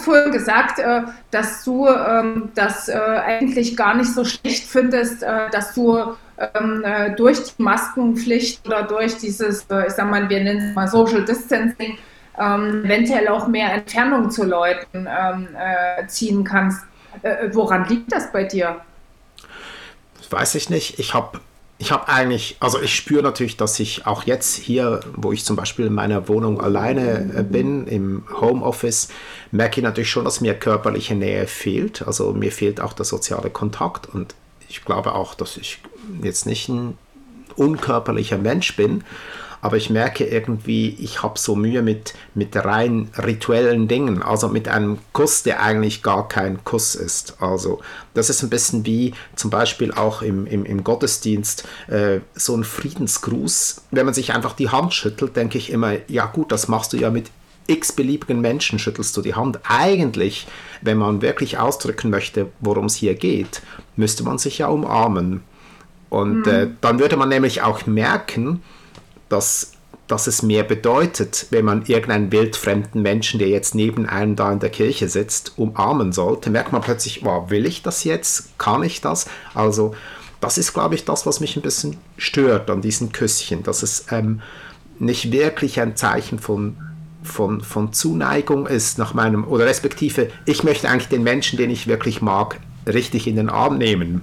Vorhin 0.06 0.32
gesagt, 0.32 0.80
äh, 0.80 1.02
dass 1.32 1.64
du 1.64 1.88
ähm, 1.88 2.52
das 2.56 2.88
äh, 2.88 2.94
eigentlich 2.94 3.76
gar 3.76 3.96
nicht 3.96 4.14
so 4.14 4.24
schlecht 4.24 4.66
findest, 4.66 5.22
dass 5.24 5.74
du 5.74 6.16
ähm, 6.54 6.86
durch 7.18 7.44
die 7.44 7.62
Maskenpflicht 7.62 8.66
oder 8.68 8.84
durch 8.84 9.18
dieses, 9.18 9.62
ich 9.62 9.94
sag 9.94 10.10
mal, 10.10 10.30
wir 10.30 10.44
nennen 10.44 10.70
es 10.70 10.76
mal 10.76 10.88
Social 10.88 11.24
Distancing, 11.26 11.98
ähm, 12.38 12.86
eventuell 12.86 13.28
auch 13.30 13.48
mehr 13.48 13.74
Entfernung 13.74 14.30
zu 14.30 14.44
Leuten 14.44 15.08
ziehen 16.08 16.44
kannst. 16.44 16.84
Woran 17.52 17.88
liegt 17.88 18.12
das 18.12 18.32
bei 18.32 18.44
dir? 18.44 18.82
Weiß 20.30 20.56
ich 20.56 20.70
nicht. 20.70 21.00
Ich 21.00 21.14
habe 21.14 21.40
ich 21.78 21.92
habe 21.92 22.08
eigentlich, 22.08 22.56
also 22.62 22.82
ich 22.82 22.96
spüre 22.96 23.22
natürlich, 23.22 23.58
dass 23.58 23.80
ich 23.80 24.08
auch 24.08 24.24
jetzt 24.24 24.56
hier, 24.56 25.02
wo 25.16 25.34
ich 25.34 25.44
zum 25.44 25.58
Beispiel 25.58 25.88
in 25.88 25.94
meiner 25.94 26.30
Wohnung 26.30 26.62
alleine 26.62 27.34
äh, 27.36 27.44
bin, 27.44 27.86
im 27.88 28.24
Homeoffice, 28.40 29.10
merke 29.52 29.82
ich 29.82 29.84
natürlich 29.84 30.10
schon, 30.10 30.24
dass 30.24 30.40
mir 30.40 30.54
körperliche 30.54 31.16
Nähe 31.16 31.48
fehlt. 31.48 32.08
Also 32.08 32.32
mir 32.34 32.52
fehlt 32.52 32.80
auch 32.80 32.94
der 32.94 33.06
soziale 33.06 33.50
Kontakt 33.50 34.08
und 34.08 34.36
ich 34.70 34.86
glaube 34.86 35.14
auch, 35.14 35.36
dass 35.36 35.58
ich 35.58 35.80
jetzt 36.22 36.46
nicht 36.46 36.70
ein 36.70 36.98
unkörperlicher 37.58 38.38
Mensch 38.38 38.76
bin 38.76 39.04
aber 39.66 39.78
ich 39.78 39.90
merke 39.90 40.26
irgendwie, 40.26 40.90
ich 41.00 41.24
habe 41.24 41.40
so 41.40 41.56
Mühe 41.56 41.82
mit, 41.82 42.14
mit 42.36 42.56
rein 42.56 43.10
rituellen 43.18 43.88
Dingen, 43.88 44.22
also 44.22 44.48
mit 44.48 44.68
einem 44.68 45.00
Kuss, 45.12 45.42
der 45.42 45.64
eigentlich 45.64 46.04
gar 46.04 46.28
kein 46.28 46.64
Kuss 46.64 46.94
ist. 46.94 47.42
Also 47.42 47.80
das 48.14 48.30
ist 48.30 48.44
ein 48.44 48.52
bisschen 48.52 48.86
wie 48.86 49.16
zum 49.36 49.50
Beispiel 49.50 49.92
auch 49.92 50.22
im, 50.22 50.46
im, 50.46 50.66
im 50.66 50.84
Gottesdienst 50.84 51.68
äh, 51.88 52.20
so 52.36 52.56
ein 52.56 52.64
Friedensgruß. 52.64 53.82
Wenn 53.90 54.06
man 54.06 54.14
sich 54.14 54.34
einfach 54.34 54.54
die 54.54 54.70
Hand 54.70 54.94
schüttelt, 54.94 55.36
denke 55.36 55.58
ich 55.58 55.72
immer, 55.72 55.94
ja 56.10 56.28
gut, 56.28 56.52
das 56.52 56.68
machst 56.68 56.94
du 56.94 56.98
ja 56.98 57.10
mit 57.10 57.32
x 57.66 57.92
beliebigen 57.92 58.42
Menschen 58.42 58.78
schüttelst 58.78 59.18
du 59.18 59.24
die 59.24 59.34
Hand. 59.34 59.62
Eigentlich, 59.68 60.46
wenn 60.84 61.00
man 61.00 61.24
wirklich 61.24 61.58
ausdrücken 61.58 62.12
möchte, 62.12 62.52
worum 62.60 62.86
es 62.86 62.94
hier 62.94 63.16
geht, 63.16 63.64
müsste 63.96 64.24
man 64.24 64.38
sich 64.38 64.60
ja 64.60 64.68
umarmen. 64.68 65.42
Und 66.12 66.46
mhm. 66.46 66.54
äh, 66.54 66.68
dann 66.82 67.00
würde 67.00 67.18
man 67.18 67.30
nämlich 67.30 67.64
auch 67.64 67.88
merken, 67.88 68.62
dass, 69.30 69.74
dass 70.08 70.28
es 70.28 70.42
mehr 70.42 70.64
bedeutet, 70.64 71.48
wenn 71.50 71.66
man 71.66 71.86
irgendeinen 71.86 72.32
wildfremden 72.32 73.02
Menschen, 73.02 73.40
der 73.40 73.50
jetzt 73.50 73.76
neben 73.76 74.06
einem 74.06 74.36
da 74.36 74.52
in 74.52 74.60
der 74.60 74.70
Kirche 74.70 75.10
sitzt, 75.10 75.54
umarmen 75.58 76.12
sollte, 76.12 76.50
merkt 76.50 76.72
man 76.72 76.82
plötzlich, 76.82 77.24
wow, 77.24 77.50
will 77.50 77.66
ich 77.66 77.82
das 77.82 78.04
jetzt? 78.04 78.58
Kann 78.58 78.84
ich 78.84 79.02
das? 79.02 79.28
Also 79.54 79.96
das 80.42 80.58
ist, 80.58 80.74
glaube 80.74 80.96
ich, 80.96 81.06
das, 81.06 81.26
was 81.26 81.40
mich 81.40 81.56
ein 81.56 81.62
bisschen 81.62 81.98
stört 82.18 82.70
an 82.70 82.82
diesen 82.82 83.12
Küsschen, 83.12 83.64
dass 83.64 83.84
es 83.84 84.06
ähm, 84.12 84.42
nicht 85.00 85.32
wirklich 85.32 85.80
ein 85.82 85.96
Zeichen 85.96 86.40
von, 86.40 86.78
von, 87.24 87.62
von 87.62 87.94
Zuneigung 87.94 88.68
ist 88.68 88.98
nach 88.98 89.14
meinem, 89.14 89.46
oder 89.46 89.66
respektive, 89.66 90.30
ich 90.46 90.64
möchte 90.64 90.88
eigentlich 90.90 91.10
den 91.10 91.24
Menschen, 91.24 91.58
den 91.58 91.70
ich 91.70 91.88
wirklich 91.88 92.22
mag, 92.22 92.60
richtig 92.86 93.28
in 93.28 93.36
den 93.36 93.50
Arm 93.50 93.78
nehmen 93.78 94.22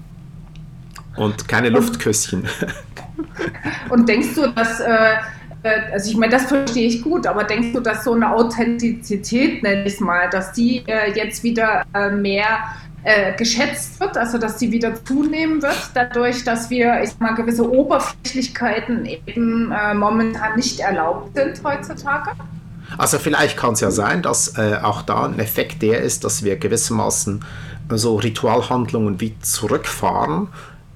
und 1.17 1.49
keine 1.49 1.69
Luftküsschen. 1.69 2.45
Und 3.91 4.09
denkst 4.09 4.35
du, 4.35 4.49
dass, 4.49 4.81
äh, 4.81 5.15
äh, 5.63 5.93
also 5.93 6.11
ich 6.11 6.17
meine, 6.17 6.33
das 6.33 6.45
verstehe 6.45 6.87
ich 6.87 7.03
gut, 7.03 7.27
aber 7.27 7.45
denkst 7.45 7.73
du, 7.73 7.81
dass 7.81 8.05
so 8.05 8.13
eine 8.13 8.35
Authentizität, 8.35 9.63
nenne 9.63 9.85
ich 9.85 9.95
es 9.95 10.01
mal, 10.01 10.29
dass 10.31 10.53
die 10.53 10.83
äh, 10.87 11.13
jetzt 11.15 11.43
wieder 11.43 11.85
äh, 11.95 12.11
mehr 12.11 12.47
äh, 13.05 13.35
geschätzt 13.37 13.99
wird, 14.01 14.17
also 14.17 14.39
dass 14.39 14.59
sie 14.59 14.71
wieder 14.71 15.05
zunehmen 15.05 15.63
wird, 15.63 15.91
dadurch, 15.95 16.45
dass 16.45 16.71
wir, 16.71 17.03
ich 17.03 17.11
sag 17.11 17.21
mal, 17.21 17.35
gewisse 17.35 17.69
Oberflächlichkeiten 17.69 19.07
eben 19.07 19.73
äh, 19.73 19.95
momentan 19.95 20.57
nicht 20.57 20.81
erlaubt 20.81 21.37
sind 21.37 21.61
heutzutage? 21.65 22.31
Also 22.99 23.19
vielleicht 23.19 23.57
kann 23.57 23.73
es 23.73 23.81
ja 23.81 23.91
sein, 23.91 24.21
dass 24.21 24.55
auch 24.83 25.01
da 25.01 25.25
ein 25.25 25.39
Effekt 25.39 25.81
der 25.81 26.03
ist, 26.03 26.25
dass 26.25 26.45
wir 26.45 26.57
gewissermaßen 26.57 27.43
so 27.89 28.17
Ritualhandlungen 28.17 29.19
wie 29.19 29.39
zurückfahren, 29.41 30.49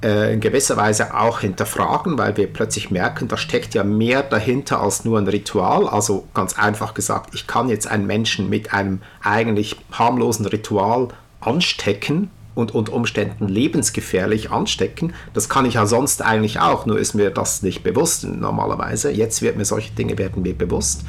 in 0.03 0.41
gewisser 0.41 0.76
Weise 0.76 1.15
auch 1.19 1.41
hinterfragen, 1.41 2.19
weil 2.19 2.37
wir 2.37 2.53
plötzlich 2.53 2.91
merken, 2.91 3.29
da 3.29 3.37
steckt 3.37 3.75
ja 3.75 3.83
mehr 3.83 4.23
dahinter 4.23 4.81
als 4.81 5.05
nur 5.05 5.19
ein 5.19 5.26
Ritual. 5.26 5.88
Also 5.88 6.29
ganz 6.35 6.59
einfach 6.59 6.95
gesagt, 6.95 7.35
ich 7.35 7.47
kann 7.47 7.69
jetzt 7.69 7.87
einen 7.87 8.07
Menschen 8.07 8.50
mit 8.50 8.75
einem 8.75 9.00
eigentlich 9.23 9.76
harmlosen 9.93 10.47
Ritual 10.47 11.09
anstecken 11.41 12.31
und 12.55 12.75
unter 12.75 12.93
Umständen 12.93 13.49
lebensgefährlich 13.49 14.50
anstecken. 14.50 15.15
Das 15.35 15.49
kann 15.49 15.67
ich 15.67 15.75
ja 15.75 15.87
sonst 15.87 16.23
eigentlich 16.23 16.61
auch, 16.61 16.87
nur 16.87 16.99
ist 16.99 17.15
mir 17.15 17.31
das 17.31 17.62
nicht 17.62 17.83
bewusst 17.83 18.25
normalerweise. 18.25 19.11
Jetzt 19.11 19.43
wird 19.43 19.57
mir 19.57 19.65
solche 19.65 19.93
Dinge 19.95 20.19
werden 20.19 20.43
mir 20.43 20.57
bewusst. 20.57 21.05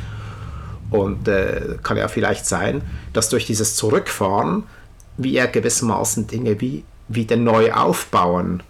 Und 0.91 1.27
äh, 1.27 1.77
kann 1.83 1.97
ja 1.97 2.07
vielleicht 2.07 2.45
sein, 2.45 2.81
dass 3.11 3.29
durch 3.29 3.45
dieses 3.45 3.75
Zurückfahren 3.75 4.63
wir 5.17 5.47
gewissermaßen 5.47 6.27
Dinge 6.27 6.61
wie 6.61 6.83
wieder 7.07 7.37
neu 7.37 7.73
aufbauen. 7.73 8.63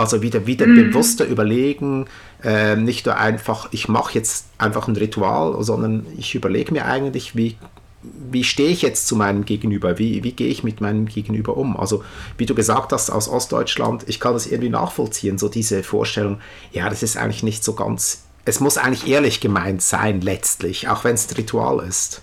Also 0.00 0.22
wieder, 0.22 0.46
wieder 0.46 0.66
mhm. 0.66 0.76
bewusster 0.76 1.26
überlegen, 1.26 2.06
äh, 2.42 2.74
nicht 2.74 3.04
nur 3.04 3.18
einfach, 3.18 3.68
ich 3.70 3.86
mache 3.86 4.14
jetzt 4.14 4.46
einfach 4.56 4.88
ein 4.88 4.96
Ritual, 4.96 5.62
sondern 5.62 6.06
ich 6.16 6.34
überlege 6.34 6.72
mir 6.72 6.86
eigentlich, 6.86 7.36
wie 7.36 7.56
wie 8.02 8.44
stehe 8.44 8.70
ich 8.70 8.80
jetzt 8.80 9.06
zu 9.06 9.14
meinem 9.14 9.44
Gegenüber? 9.44 9.98
Wie, 9.98 10.24
wie 10.24 10.32
gehe 10.32 10.48
ich 10.48 10.64
mit 10.64 10.80
meinem 10.80 11.04
Gegenüber 11.04 11.58
um? 11.58 11.76
Also, 11.76 12.02
wie 12.38 12.46
du 12.46 12.54
gesagt 12.54 12.94
hast, 12.94 13.10
aus 13.10 13.28
Ostdeutschland, 13.28 14.04
ich 14.06 14.20
kann 14.20 14.32
das 14.32 14.46
irgendwie 14.46 14.70
nachvollziehen, 14.70 15.36
so 15.36 15.50
diese 15.50 15.82
Vorstellung, 15.82 16.40
ja, 16.72 16.88
das 16.88 17.02
ist 17.02 17.18
eigentlich 17.18 17.42
nicht 17.42 17.62
so 17.62 17.74
ganz, 17.74 18.24
es 18.46 18.58
muss 18.58 18.78
eigentlich 18.78 19.06
ehrlich 19.06 19.40
gemeint 19.40 19.82
sein, 19.82 20.22
letztlich, 20.22 20.88
auch 20.88 21.04
wenn 21.04 21.14
es 21.14 21.30
ein 21.30 21.36
Ritual 21.36 21.86
ist. 21.86 22.22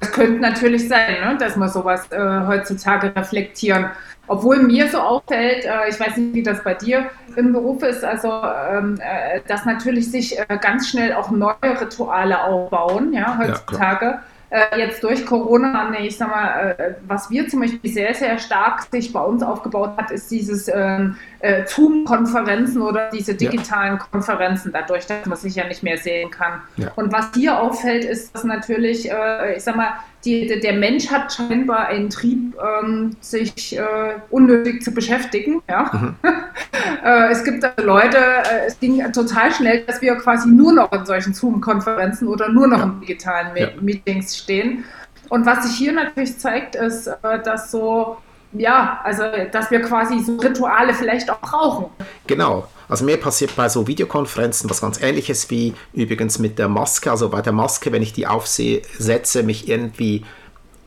Es 0.00 0.12
könnte 0.12 0.40
natürlich 0.40 0.86
sein, 0.86 1.22
ne, 1.22 1.38
dass 1.40 1.56
wir 1.56 1.68
sowas 1.68 2.12
äh, 2.12 2.46
heutzutage 2.46 3.16
reflektieren. 3.16 3.86
Obwohl 4.28 4.58
mir 4.62 4.88
so 4.88 4.98
auffällt, 4.98 5.64
äh, 5.64 5.88
ich 5.88 5.98
weiß 5.98 6.16
nicht, 6.18 6.34
wie 6.34 6.42
das 6.42 6.62
bei 6.62 6.74
dir 6.74 7.06
im 7.36 7.52
Beruf 7.52 7.82
ist, 7.82 8.04
also 8.04 8.30
ähm, 8.30 9.00
äh, 9.00 9.40
dass 9.48 9.64
natürlich 9.64 10.10
sich 10.10 10.38
äh, 10.38 10.44
ganz 10.60 10.88
schnell 10.88 11.14
auch 11.14 11.30
neue 11.30 11.80
Rituale 11.80 12.44
aufbauen, 12.44 13.12
ja, 13.12 13.38
heutzutage. 13.38 14.18
Ja, 14.50 14.78
jetzt 14.78 15.02
durch 15.02 15.26
Corona, 15.26 15.92
ich 16.00 16.16
sag 16.16 16.30
mal, 16.30 16.96
was 17.06 17.28
wir 17.28 17.46
zum 17.48 17.60
Beispiel 17.60 17.92
sehr, 17.92 18.14
sehr 18.14 18.38
stark 18.38 18.86
sich 18.90 19.12
bei 19.12 19.20
uns 19.20 19.42
aufgebaut 19.42 19.90
hat, 19.98 20.10
ist 20.10 20.30
dieses 20.30 20.68
ähm, 20.72 21.16
äh, 21.40 21.66
Zoom-Konferenzen 21.66 22.80
oder 22.80 23.10
diese 23.10 23.34
digitalen. 23.34 23.98
Konferenzen, 23.98 24.72
dadurch, 24.72 25.06
dass 25.06 25.26
man 25.26 25.36
sich 25.36 25.54
ja 25.54 25.66
nicht 25.68 25.82
mehr 25.82 25.98
sehen 25.98 26.30
kann. 26.30 26.62
Ja. 26.76 26.90
Und 26.96 27.12
was 27.12 27.26
hier 27.34 27.60
auffällt, 27.60 28.06
ist, 28.06 28.34
dass 28.34 28.44
natürlich, 28.44 29.10
ich 29.54 29.62
sag 29.62 29.76
mal, 29.76 29.92
die, 30.24 30.60
der 30.60 30.72
Mensch 30.74 31.10
hat 31.10 31.32
scheinbar 31.32 31.86
einen 31.86 32.10
Trieb, 32.10 32.56
ähm, 32.82 33.16
sich 33.20 33.76
äh, 33.76 33.82
unnötig 34.30 34.82
zu 34.82 34.92
beschäftigen. 34.92 35.62
Ja? 35.68 35.90
Mhm. 35.92 36.14
äh, 37.04 37.30
es 37.30 37.44
gibt 37.44 37.64
also 37.64 37.86
Leute, 37.86 38.18
äh, 38.18 38.66
es 38.66 38.78
ging 38.80 39.00
total 39.12 39.52
schnell, 39.52 39.84
dass 39.84 40.02
wir 40.02 40.16
quasi 40.16 40.48
nur 40.48 40.72
noch 40.72 40.92
in 40.92 41.06
solchen 41.06 41.34
Zoom-Konferenzen 41.34 42.26
oder 42.26 42.48
nur 42.48 42.66
noch 42.66 42.78
ja. 42.78 42.84
in 42.84 43.00
digitalen 43.00 43.56
ja. 43.56 43.68
Meetings 43.80 44.36
stehen. 44.36 44.84
Und 45.28 45.46
was 45.46 45.68
sich 45.68 45.76
hier 45.76 45.92
natürlich 45.92 46.38
zeigt, 46.38 46.74
ist, 46.74 47.06
äh, 47.06 47.42
dass 47.44 47.70
so 47.70 48.16
ja, 48.52 49.00
also 49.04 49.24
dass 49.52 49.70
wir 49.70 49.80
quasi 49.82 50.20
so 50.20 50.36
Rituale 50.36 50.94
vielleicht 50.94 51.30
auch 51.30 51.40
brauchen. 51.40 51.86
Genau. 52.26 52.66
Also 52.88 53.04
mir 53.04 53.18
passiert 53.18 53.54
bei 53.54 53.68
so 53.68 53.86
Videokonferenzen 53.86 54.70
was 54.70 54.80
ganz 54.80 55.00
ähnliches 55.00 55.50
wie 55.50 55.74
übrigens 55.92 56.38
mit 56.38 56.58
der 56.58 56.68
Maske. 56.68 57.10
Also 57.10 57.28
bei 57.28 57.42
der 57.42 57.52
Maske, 57.52 57.92
wenn 57.92 58.02
ich 58.02 58.14
die 58.14 58.26
aufsetze, 58.26 59.42
mich 59.42 59.68
irgendwie 59.68 60.24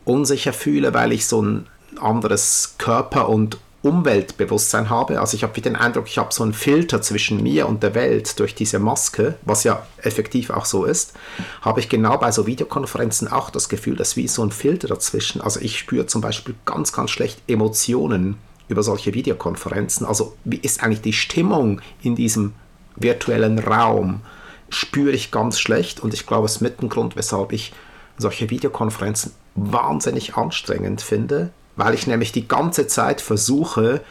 unsicher 0.03 0.53
fühle, 0.53 0.93
weil 0.93 1.11
ich 1.11 1.27
so 1.27 1.41
ein 1.41 1.67
anderes 1.99 2.75
Körper- 2.79 3.29
und 3.29 3.57
Umweltbewusstsein 3.83 4.89
habe. 4.89 5.19
Also 5.19 5.35
ich 5.35 5.43
habe 5.43 5.59
den 5.59 5.75
Eindruck, 5.75 6.07
ich 6.07 6.19
habe 6.19 6.33
so 6.33 6.43
einen 6.43 6.53
Filter 6.53 7.01
zwischen 7.01 7.41
mir 7.41 7.67
und 7.67 7.81
der 7.81 7.95
Welt 7.95 8.39
durch 8.39 8.53
diese 8.53 8.77
Maske, 8.77 9.35
was 9.41 9.63
ja 9.63 9.85
effektiv 9.97 10.51
auch 10.51 10.65
so 10.65 10.85
ist, 10.85 11.13
habe 11.61 11.79
ich 11.79 11.89
genau 11.89 12.17
bei 12.17 12.31
so 12.31 12.45
Videokonferenzen 12.45 13.27
auch 13.27 13.49
das 13.49 13.69
Gefühl, 13.69 13.95
dass 13.95 14.15
wie 14.17 14.27
so 14.27 14.43
ein 14.43 14.51
Filter 14.51 14.87
dazwischen. 14.87 15.41
Also 15.41 15.59
ich 15.59 15.79
spüre 15.79 16.05
zum 16.05 16.21
Beispiel 16.21 16.53
ganz, 16.65 16.93
ganz 16.93 17.09
schlecht 17.09 17.41
Emotionen 17.47 18.37
über 18.67 18.83
solche 18.83 19.13
Videokonferenzen. 19.15 20.05
Also 20.05 20.37
wie 20.43 20.57
ist 20.57 20.83
eigentlich 20.83 21.01
die 21.01 21.13
Stimmung 21.13 21.81
in 22.03 22.15
diesem 22.15 22.53
virtuellen 22.95 23.57
Raum? 23.57 24.21
Spüre 24.69 25.11
ich 25.11 25.31
ganz 25.31 25.59
schlecht 25.59 25.99
und 25.99 26.13
ich 26.13 26.27
glaube, 26.27 26.45
es 26.45 26.57
ist 26.57 26.61
mit 26.61 26.81
ein 26.81 26.89
Grund, 26.89 27.15
weshalb 27.15 27.51
ich 27.51 27.73
solche 28.17 28.49
Videokonferenzen 28.49 29.33
wahnsinnig 29.55 30.35
anstrengend 30.35 31.01
finde, 31.01 31.51
weil 31.75 31.93
ich 31.93 32.07
nämlich 32.07 32.31
die 32.31 32.47
ganze 32.47 32.87
Zeit 32.87 33.21
versuche, 33.21 34.01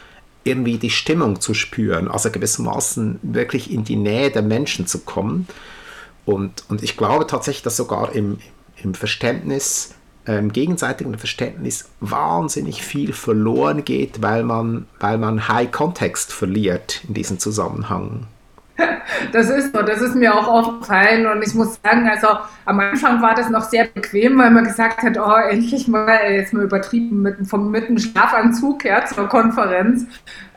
irgendwie 0.43 0.77
die 0.77 0.89
Stimmung 0.89 1.39
zu 1.39 1.53
spüren, 1.53 2.09
also 2.09 2.31
gewissermaßen 2.31 3.19
wirklich 3.21 3.71
in 3.71 3.83
die 3.83 3.95
Nähe 3.95 4.31
der 4.31 4.41
Menschen 4.41 4.87
zu 4.87 4.99
kommen. 4.99 5.47
Und, 6.25 6.63
und 6.69 6.83
ich 6.83 6.97
glaube 6.97 7.27
tatsächlich, 7.27 7.63
dass 7.63 7.77
sogar 7.77 8.13
im, 8.13 8.39
im 8.81 8.93
Verständnis, 8.93 9.93
im 10.25 10.51
gegenseitigen 10.51 11.17
Verständnis 11.17 11.89
wahnsinnig 11.99 12.83
viel 12.83 13.13
verloren 13.13 13.85
geht, 13.85 14.21
weil 14.21 14.43
man, 14.43 14.87
weil 14.99 15.17
man 15.17 15.47
High 15.47 15.71
Context 15.71 16.31
verliert 16.33 17.01
in 17.07 17.13
diesem 17.13 17.39
Zusammenhang. 17.39 18.27
Das 19.31 19.49
ist 19.49 19.73
so, 19.73 19.81
das 19.81 20.01
ist 20.01 20.15
mir 20.15 20.33
auch 20.33 20.47
aufgefallen 20.47 21.25
und 21.25 21.41
ich 21.45 21.53
muss 21.53 21.79
sagen, 21.83 22.07
also 22.09 22.27
am 22.65 22.79
Anfang 22.79 23.21
war 23.21 23.35
das 23.35 23.49
noch 23.49 23.63
sehr 23.63 23.85
bequem, 23.85 24.37
weil 24.37 24.51
man 24.51 24.63
gesagt 24.63 25.01
hat, 25.03 25.17
oh, 25.17 25.35
endlich 25.49 25.87
mal, 25.87 26.31
jetzt 26.31 26.53
mal 26.53 26.63
übertrieben 26.63 27.21
mit, 27.21 27.47
vom, 27.47 27.71
mit 27.71 27.87
einem 27.87 27.97
Schlafanzug 27.97 28.85
ja, 28.85 29.05
zur 29.05 29.27
Konferenz. 29.27 30.05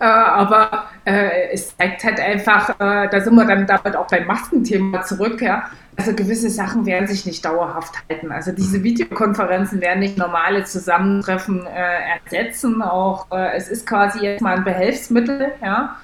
Äh, 0.00 0.04
aber 0.04 0.86
äh, 1.04 1.50
es 1.52 1.76
zeigt 1.76 2.04
halt 2.04 2.20
einfach, 2.20 2.70
äh, 2.70 3.08
da 3.08 3.20
sind 3.20 3.34
wir 3.34 3.44
dann 3.44 3.66
damit 3.66 3.96
auch 3.96 4.06
beim 4.06 4.26
Maskenthema 4.26 5.02
zurück, 5.02 5.40
ja. 5.40 5.64
Also 5.96 6.12
gewisse 6.12 6.50
Sachen 6.50 6.86
werden 6.86 7.06
sich 7.06 7.24
nicht 7.24 7.44
dauerhaft 7.44 7.94
halten. 8.08 8.32
Also 8.32 8.50
diese 8.50 8.82
Videokonferenzen 8.82 9.80
werden 9.80 10.00
nicht 10.00 10.18
normale 10.18 10.64
Zusammentreffen 10.64 11.66
äh, 11.66 12.16
ersetzen. 12.24 12.82
Auch 12.82 13.30
äh, 13.30 13.56
es 13.56 13.68
ist 13.68 13.86
quasi 13.86 14.24
jetzt 14.24 14.42
mal 14.42 14.56
ein 14.56 14.64
Behelfsmittel, 14.64 15.52
ja. 15.62 15.96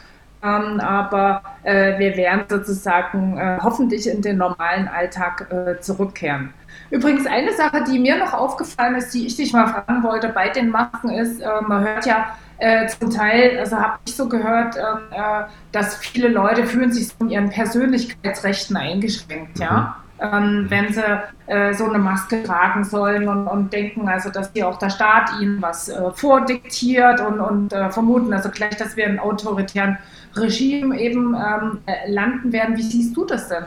Ähm, 0.42 0.80
aber 0.80 1.42
äh, 1.64 1.98
wir 1.98 2.16
werden 2.16 2.44
sozusagen 2.48 3.36
äh, 3.36 3.58
hoffentlich 3.62 4.08
in 4.08 4.22
den 4.22 4.38
normalen 4.38 4.88
Alltag 4.88 5.46
äh, 5.50 5.80
zurückkehren. 5.80 6.54
Übrigens 6.90 7.26
eine 7.26 7.52
Sache, 7.52 7.84
die 7.84 7.98
mir 7.98 8.16
noch 8.18 8.32
aufgefallen 8.32 8.94
ist, 8.96 9.12
die 9.12 9.26
ich 9.26 9.36
dich 9.36 9.52
mal 9.52 9.66
fragen 9.66 10.02
wollte 10.02 10.28
bei 10.30 10.48
den 10.48 10.70
Masken 10.70 11.10
ist, 11.10 11.40
äh, 11.40 11.48
man 11.66 11.84
hört 11.84 12.06
ja 12.06 12.36
äh, 12.58 12.86
zum 12.88 13.10
Teil, 13.10 13.58
also 13.58 13.76
habe 13.76 13.98
ich 14.06 14.14
so 14.16 14.28
gehört, 14.28 14.76
ähm, 14.76 14.98
äh, 15.12 15.44
dass 15.72 15.96
viele 15.96 16.28
Leute 16.28 16.64
fühlen 16.64 16.92
sich 16.92 17.12
von 17.12 17.28
ihren 17.28 17.50
Persönlichkeitsrechten 17.50 18.76
eingeschränkt, 18.76 19.56
mhm. 19.56 19.62
ja 19.62 19.96
ähm, 20.20 20.66
wenn 20.68 20.92
sie 20.92 21.02
äh, 21.46 21.72
so 21.72 21.84
eine 21.84 21.98
Maske 21.98 22.42
tragen 22.42 22.84
sollen 22.84 23.26
und, 23.28 23.46
und, 23.46 23.72
denken, 23.72 24.08
also 24.08 24.28
dass 24.28 24.50
hier 24.52 24.68
auch 24.68 24.78
der 24.78 24.90
Staat 24.90 25.30
ihnen 25.40 25.62
was 25.62 25.88
äh, 25.88 26.10
vordiktiert 26.14 27.20
und, 27.20 27.40
und 27.40 27.72
äh, 27.72 27.90
vermuten, 27.90 28.32
also 28.32 28.50
gleich, 28.50 28.76
dass 28.76 28.96
wir 28.96 29.06
in 29.06 29.18
autoritären 29.18 29.98
Regime 30.36 30.98
eben 31.00 31.34
ähm, 31.34 31.78
äh, 31.86 32.10
landen 32.10 32.52
werden. 32.52 32.76
Wie 32.76 32.82
siehst 32.82 33.16
du 33.16 33.24
das 33.24 33.48
denn? 33.48 33.64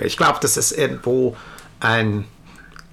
Ich 0.00 0.16
glaube, 0.16 0.38
das 0.42 0.56
ist 0.56 0.72
irgendwo 0.72 1.36
ein, 1.80 2.24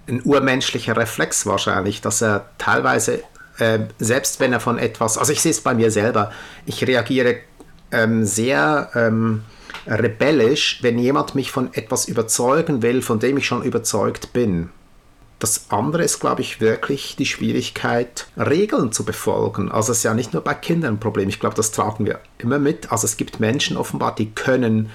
ein 0.08 0.22
urmenschlicher 0.24 0.96
Reflex 0.96 1.46
wahrscheinlich, 1.46 2.02
dass 2.02 2.22
er 2.22 2.46
teilweise, 2.58 3.22
äh, 3.58 3.80
selbst 4.00 4.40
wenn 4.40 4.54
er 4.54 4.60
von 4.60 4.78
etwas, 4.78 5.18
also 5.18 5.34
ich 5.34 5.42
sehe 5.42 5.52
es 5.52 5.62
bei 5.62 5.74
mir 5.74 5.92
selber, 5.92 6.32
ich 6.66 6.86
reagiere 6.88 7.38
ähm, 7.92 8.24
sehr 8.24 8.90
ähm, 8.96 9.44
rebellisch, 9.88 10.80
wenn 10.82 11.00
jemand 11.00 11.36
mich 11.36 11.52
von 11.52 11.74
etwas 11.74 12.08
überzeugen 12.08 12.82
will, 12.82 13.02
von 13.02 13.20
dem 13.20 13.38
ich 13.38 13.46
schon 13.46 13.64
überzeugt 13.64 14.34
bin. 14.34 14.70
das 15.42 15.72
andere 15.72 16.04
ist, 16.04 16.20
glaube 16.20 16.42
ich, 16.42 16.62
wirklich 16.62 17.16
die 17.16 17.26
Schwierigkeit, 17.26 18.28
Regeln 18.38 18.92
zu 18.92 19.04
befolgen. 19.04 19.72
Also 19.72 19.92
es 19.92 20.00
ist 20.00 20.04
ja 20.04 20.14
nicht 20.14 20.34
nur 20.34 20.44
bei 20.44 20.54
Kindern 20.54 20.96
ein 20.96 21.00
Problem. 21.00 21.30
Ich 21.30 21.40
glaube, 21.40 21.56
das 21.56 21.72
tragen 21.72 22.06
wir 22.06 22.20
immer 22.38 22.60
mit. 22.60 22.92
Also 22.92 23.06
es 23.06 23.18
gibt 23.18 23.40
Menschen 23.40 23.76
offenbar, 23.76 24.14
die 24.14 24.30
können 24.30 24.92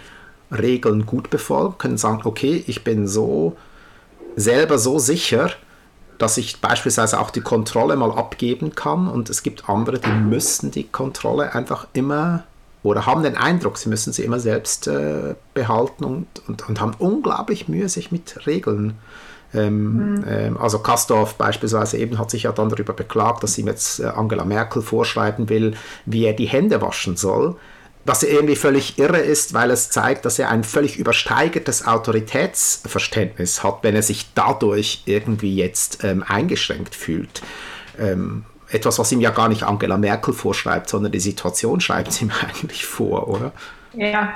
Regeln 0.53 1.05
gut 1.05 1.31
befolgen, 1.31 1.79
können 1.79 1.99
sagen, 1.99 2.21
okay, 2.25 2.63
ich 2.69 2.85
bin 2.85 3.09
so 3.09 3.57
selber 4.37 4.79
so 4.79 5.01
sicher, 5.01 5.51
dass 6.19 6.39
ich 6.39 6.61
beispielsweise 6.61 7.19
auch 7.19 7.31
die 7.31 7.41
Kontrolle 7.41 7.97
mal 7.97 8.13
abgeben 8.13 8.75
kann 8.75 9.09
und 9.09 9.29
es 9.29 9.43
gibt 9.43 9.69
andere, 9.69 9.99
die 9.99 10.11
müssen 10.11 10.71
die 10.71 10.85
Kontrolle 10.85 11.55
einfach 11.55 11.89
immer 11.93 12.45
oder 12.87 13.07
haben 13.07 13.23
den 13.23 13.37
Eindruck, 13.37 13.79
sie 13.79 13.89
müssen 13.89 14.13
sie 14.13 14.23
immer 14.23 14.41
selbst 14.41 14.87
äh, 14.87 15.35
behalten 15.55 16.05
und, 16.05 16.27
und, 16.47 16.69
und 16.69 16.81
haben 16.81 16.95
unglaublich 16.99 17.69
Mühe, 17.69 17.89
sich 17.89 18.13
mit 18.13 18.47
Regeln 18.47 18.95
ähm, 19.55 20.17
mhm. 20.17 20.25
ähm, 20.29 20.57
also 20.59 20.81
Kastorf 20.81 21.35
beispielsweise 21.35 21.99
eben 21.99 22.19
hat 22.19 22.31
sich 22.31 22.45
ja 22.45 22.53
dann 22.53 22.69
darüber 22.69 22.93
beklagt, 22.93 23.43
dass 23.43 23.59
ihm 23.59 23.67
jetzt 23.67 24.01
äh, 24.01 24.07
Angela 24.07 24.45
Merkel 24.45 24.83
vorschreiben 24.83 25.49
will, 25.49 25.75
wie 26.05 26.25
er 26.25 26.33
die 26.33 26.47
Hände 26.47 26.83
waschen 26.83 27.17
soll. 27.17 27.57
Was 28.05 28.23
irgendwie 28.23 28.55
völlig 28.55 29.01
irre 29.01 29.19
ist, 29.19 29.53
weil 29.53 29.71
es 29.73 29.91
zeigt, 29.91 30.25
dass 30.25 30.39
er 30.39 30.51
ein 30.51 30.63
völlig 30.63 30.97
übersteigertes 30.97 31.89
Autoritätsverständnis 31.89 33.65
hat, 33.65 33.79
wenn 33.83 33.97
er 33.97 34.03
sich 34.03 34.33
dadurch 34.35 35.03
irgendwie 35.07 35.57
jetzt 35.57 36.05
ähm, 36.05 36.23
eingeschränkt 36.27 36.95
fühlt. 36.95 37.43
Ähm, 37.99 38.45
etwas, 38.77 38.99
was 38.99 39.11
ihm 39.13 39.21
ja 39.21 39.31
gar 39.31 39.49
nicht 39.49 39.63
Angela 39.63 39.97
Merkel 39.97 40.33
vorschreibt, 40.35 40.89
sondern 40.89 41.13
die 41.13 41.21
Situation 41.21 41.81
schreibt 41.81 42.09
es 42.09 42.23
ihm 42.23 42.31
eigentlich 42.49 42.87
vor, 42.87 43.29
oder? 43.29 43.53
Ja, 43.93 44.35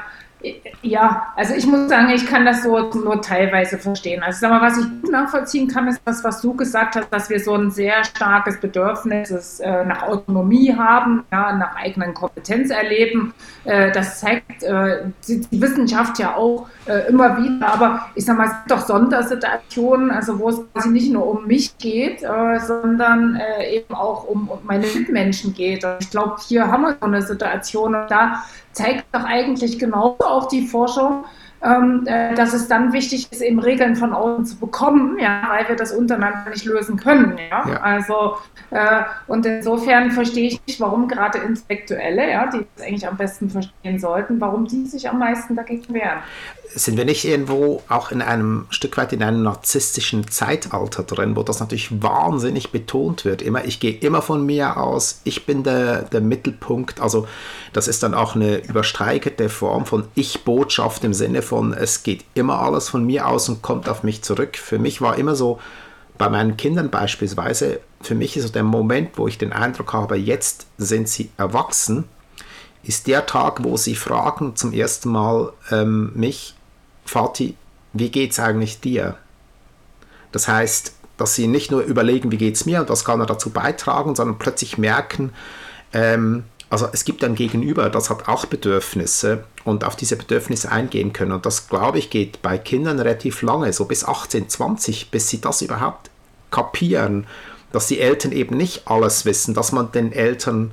ja, 0.83 1.33
also 1.37 1.55
ich 1.55 1.67
muss 1.67 1.89
sagen, 1.91 2.11
ich 2.11 2.27
kann 2.27 2.47
das 2.47 2.63
so 2.63 2.91
nur 2.95 3.21
teilweise 3.21 3.77
verstehen. 3.77 4.23
Also 4.23 4.41
sag 4.41 4.51
mal, 4.51 4.63
was 4.63 4.79
ich 4.79 4.85
gut 4.85 5.11
nachvollziehen 5.11 5.69
kann, 5.69 5.87
ist 5.89 6.01
das, 6.05 6.25
was 6.25 6.41
du 6.41 6.55
gesagt 6.55 6.97
hast, 6.97 7.13
dass 7.13 7.29
wir 7.29 7.41
so 7.41 7.55
ein 7.55 7.71
sehr 7.71 8.05
starkes 8.05 8.59
Bedürfnis 8.59 9.61
äh, 9.61 9.85
nach 9.85 10.03
Autonomie 10.03 10.75
haben, 10.75 11.25
ja, 11.31 11.53
nach 11.53 11.77
eigenen 11.77 12.15
Kompetenz 12.15 12.71
erleben. 12.71 13.35
Äh, 13.65 13.93
das 13.93 14.21
zeigt 14.21 14.63
äh, 14.63 15.05
die, 15.29 15.47
Wissenschaft 15.61 16.19
ja 16.19 16.37
auch 16.37 16.69
äh, 16.87 17.09
immer 17.09 17.37
wieder. 17.37 17.75
Aber 17.75 18.07
ich 18.15 18.25
sag 18.25 18.39
mal, 18.39 18.47
es 18.47 18.53
gibt 18.53 18.71
doch 18.71 18.87
Sondersituationen, 18.87 20.11
also 20.11 20.39
wo 20.39 20.49
es 20.49 20.61
quasi 20.73 20.89
nicht 20.89 21.13
nur 21.13 21.27
um 21.27 21.47
mich 21.47 21.77
geht, 21.77 22.23
äh, 22.23 22.61
sondern 22.61 23.37
äh, 23.37 23.77
eben 23.77 23.95
auch 23.95 24.25
um, 24.25 24.49
um 24.49 24.61
meine 24.65 24.87
Mitmenschen 24.87 25.55
geht. 25.55 25.85
Und 25.85 25.97
ich 26.01 26.11
glaube, 26.11 26.37
hier 26.49 26.69
haben 26.69 26.83
wir 26.83 26.97
so 26.99 27.07
eine 27.07 27.23
Situation 27.23 27.95
und 27.95 28.11
da 28.11 28.43
zeigt 28.73 29.07
doch 29.13 29.25
eigentlich 29.25 29.79
genau 29.79 30.17
auch 30.31 30.49
die 30.49 30.67
Forschung, 30.67 31.25
ähm, 31.63 32.07
äh, 32.07 32.35
dass 32.35 32.55
es 32.55 32.69
dann 32.69 32.93
wichtig 32.93 33.31
ist, 33.31 33.43
eben 33.43 33.59
Regeln 33.59 33.95
von 33.95 34.15
außen 34.15 34.47
zu 34.47 34.57
bekommen, 34.59 35.19
ja, 35.19 35.43
weil 35.51 35.69
wir 35.69 35.77
das 35.77 35.93
untereinander 35.93 36.51
nicht 36.51 36.65
lösen 36.65 36.97
können. 36.97 37.37
Ja? 37.51 37.69
ja. 37.69 37.81
Also, 37.81 38.37
äh, 38.71 39.03
und 39.27 39.45
insofern 39.45 40.11
verstehe 40.11 40.49
ich 40.49 40.61
nicht, 40.67 40.81
warum 40.81 41.07
gerade 41.07 41.39
Intellektuelle, 41.39 42.31
ja, 42.31 42.47
die 42.47 42.67
es 42.77 42.83
eigentlich 42.83 43.07
am 43.07 43.17
besten 43.17 43.51
verstehen 43.51 43.99
sollten, 43.99 44.41
warum 44.41 44.67
die 44.67 44.87
sich 44.87 45.09
am 45.09 45.19
meisten 45.19 45.55
dagegen 45.55 45.93
wehren 45.93 46.21
sind 46.75 46.97
wir 46.97 47.05
nicht 47.05 47.25
irgendwo 47.25 47.83
auch 47.89 48.11
in 48.11 48.23
einem 48.23 48.67
Stück 48.71 48.97
weit 48.97 49.13
in 49.13 49.23
einem 49.23 49.43
narzisstischen 49.43 50.29
Zeitalter 50.29 51.03
drin, 51.03 51.37
wo 51.37 51.43
das 51.43 51.61
natürlich 51.61 52.03
wahnsinnig 52.03 52.71
betont 52.71 53.25
wird. 53.25 53.43
Immer, 53.43 53.65
ich 53.65 53.81
gehe 53.81 53.97
immer 53.97 54.23
von 54.23 54.47
mir 54.47 54.77
aus, 54.77 55.21
ich 55.25 55.47
bin 55.47 55.65
der, 55.65 56.03
der 56.03 56.21
Mittelpunkt. 56.21 57.01
Also 57.01 57.27
das 57.73 57.89
ist 57.89 58.03
dann 58.03 58.15
auch 58.15 58.35
eine 58.35 58.59
übersteigerte 58.59 59.49
Form 59.49 59.87
von 59.87 60.05
Ich-Botschaft 60.15 61.03
im 61.05 61.15
Sinne 61.15 61.43
von, 61.43 61.73
es 61.73 62.03
geht 62.03 62.25
immer 62.35 62.61
alles 62.61 62.89
von 62.89 63.05
mir 63.05 63.27
aus 63.27 63.49
und 63.49 63.63
kommt 63.63 63.89
auf 63.89 64.03
mich 64.03 64.23
zurück. 64.23 64.57
Für 64.57 64.79
mich 64.79 65.01
war 65.01 65.17
immer 65.17 65.35
so, 65.35 65.59
bei 66.19 66.29
meinen 66.29 66.59
Kindern 66.59 66.91
beispielsweise, 66.91 67.81
für 68.03 68.15
mich 68.15 68.37
ist 68.37 68.43
so 68.43 68.53
der 68.53 68.63
Moment, 68.63 69.17
wo 69.17 69.27
ich 69.27 69.39
den 69.39 69.55
Eindruck 69.55 69.95
habe, 69.95 70.17
jetzt 70.17 70.67
sind 70.77 71.09
sie 71.09 71.31
erwachsen, 71.39 72.05
ist 72.83 73.07
der 73.07 73.25
Tag, 73.27 73.65
wo 73.65 73.77
sie 73.77 73.95
fragen 73.95 74.55
zum 74.55 74.73
ersten 74.73 75.11
Mal 75.11 75.53
ähm, 75.71 76.13
mich, 76.15 76.55
Vati, 77.05 77.57
wie 77.93 78.11
geht 78.11 78.33
es 78.33 78.39
eigentlich 78.39 78.81
dir? 78.81 79.17
Das 80.33 80.49
heißt, 80.49 80.95
dass 81.17 81.35
sie 81.35 81.47
nicht 81.47 81.71
nur 81.71 81.83
überlegen, 81.83 82.31
wie 82.31 82.39
geht 82.39 82.55
es 82.55 82.67
mir 82.67 82.81
und 82.81 82.89
was 82.89 83.05
kann 83.05 83.21
er 83.21 83.27
dazu 83.27 83.51
beitragen, 83.51 84.15
sondern 84.15 84.39
plötzlich 84.39 84.79
merken, 84.79 85.33
ähm, 85.93 86.45
also 86.71 86.89
es 86.93 87.05
gibt 87.05 87.25
ein 87.25 87.35
Gegenüber, 87.35 87.91
das 87.91 88.11
hat 88.11 88.29
auch 88.29 88.47
Bedürfnisse 88.47 89.43
und 89.65 89.83
auf 89.83 89.97
diese 89.97 90.17
Bedürfnisse 90.17 90.71
eingehen 90.71 91.13
können. 91.13 91.33
Und 91.33 91.45
das, 91.45 91.69
glaube 91.69 91.99
ich, 91.99 92.11
geht 92.11 92.43
bei 92.43 92.59
Kindern 92.59 93.01
relativ 93.01 93.43
lange, 93.43 93.73
so 93.73 93.87
bis 93.87 94.05
18, 94.05 94.49
20, 94.49 95.11
bis 95.11 95.29
sie 95.29 95.41
das 95.41 95.63
überhaupt 95.63 96.11
kapieren, 96.53 97.27
dass 97.73 97.89
die 97.89 97.99
Eltern 97.99 98.31
eben 98.31 98.57
nicht 98.57 98.87
alles 98.87 99.25
wissen, 99.25 99.53
dass 99.53 99.73
man 99.73 99.91
den 99.91 100.13
Eltern 100.13 100.71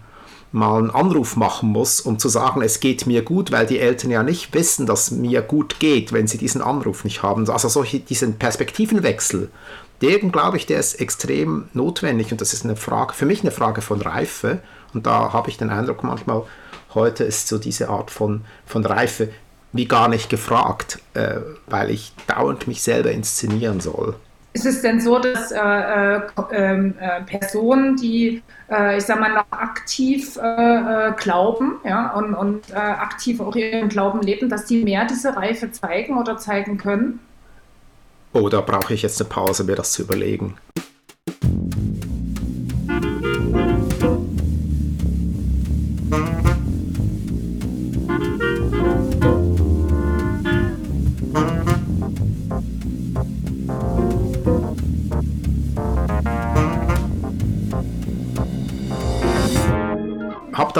mal 0.52 0.80
einen 0.80 0.92
Anruf 0.92 1.36
machen 1.36 1.70
muss, 1.70 2.02
um 2.02 2.20
zu 2.20 2.30
sagen, 2.30 2.62
es 2.62 2.80
geht 2.80 3.06
mir 3.06 3.22
gut, 3.22 3.52
weil 3.52 3.66
die 3.66 3.80
Eltern 3.80 4.12
ja 4.12 4.24
nicht 4.24 4.54
wissen, 4.54 4.86
dass 4.86 5.12
mir 5.12 5.42
gut 5.42 5.80
geht, 5.80 6.14
wenn 6.14 6.28
sie 6.28 6.38
diesen 6.38 6.62
Anruf 6.62 7.04
nicht 7.04 7.24
haben. 7.24 7.50
Also 7.50 7.68
solche, 7.68 8.00
diesen 8.00 8.38
Perspektivenwechsel, 8.38 9.50
den 10.02 10.32
glaube 10.32 10.58
ich, 10.58 10.66
der 10.66 10.80
ist 10.80 10.96
extrem 10.96 11.66
notwendig 11.74 12.32
und 12.32 12.42
das 12.42 12.54
ist 12.54 12.64
eine 12.64 12.76
Frage, 12.76 13.14
für 13.14 13.26
mich 13.26 13.42
eine 13.42 13.52
Frage 13.52 13.82
von 13.82 14.02
Reife. 14.02 14.60
Und 14.94 15.06
da 15.06 15.34
habe 15.34 15.50
ich 15.50 15.58
den 15.58 15.70
Eindruck 15.70 16.04
manchmal, 16.04 16.44
heute 16.94 17.24
ist 17.24 17.48
so 17.48 17.58
diese 17.58 17.90
Art 17.90 18.12
von, 18.12 18.42
von 18.66 18.86
Reife 18.86 19.30
wie 19.74 19.86
gar 19.86 20.08
nicht 20.08 20.30
gefragt, 20.30 21.00
äh, 21.14 21.38
weil 21.68 21.90
ich 21.90 22.14
dauernd 22.26 22.68
mich 22.68 22.82
selber 22.82 23.12
inszenieren 23.12 23.82
soll. 23.82 24.16
Ist 24.58 24.66
es 24.66 24.82
denn 24.82 25.00
so, 25.00 25.20
dass 25.20 25.52
äh, 25.52 25.60
äh, 25.60 26.22
ähm, 26.52 26.96
äh, 27.00 27.22
Personen, 27.22 27.96
die, 27.96 28.42
äh, 28.72 28.98
ich 28.98 29.04
sag 29.04 29.20
mal, 29.20 29.32
noch 29.32 29.46
aktiv 29.52 30.36
äh, 30.36 31.12
glauben 31.16 31.76
ja, 31.84 32.12
und, 32.16 32.34
und 32.34 32.76
aktiv 32.76 33.40
auch 33.40 33.56
ihren 33.56 33.88
Glauben 33.88 34.20
leben, 34.24 34.50
dass 34.50 34.66
die 34.66 34.84
mehr 34.84 35.06
diese 35.06 35.36
Reife 35.36 35.72
zeigen 35.72 36.18
oder 36.18 36.40
zeigen 36.40 36.80
können? 36.80 37.20
Oh, 38.34 38.50
da 38.50 38.62
brauche 38.62 38.96
ich 38.96 39.04
jetzt 39.04 39.22
eine 39.22 39.30
Pause, 39.30 39.64
mir 39.64 39.76
das 39.76 39.92
zu 39.92 40.02
überlegen. 40.02 40.56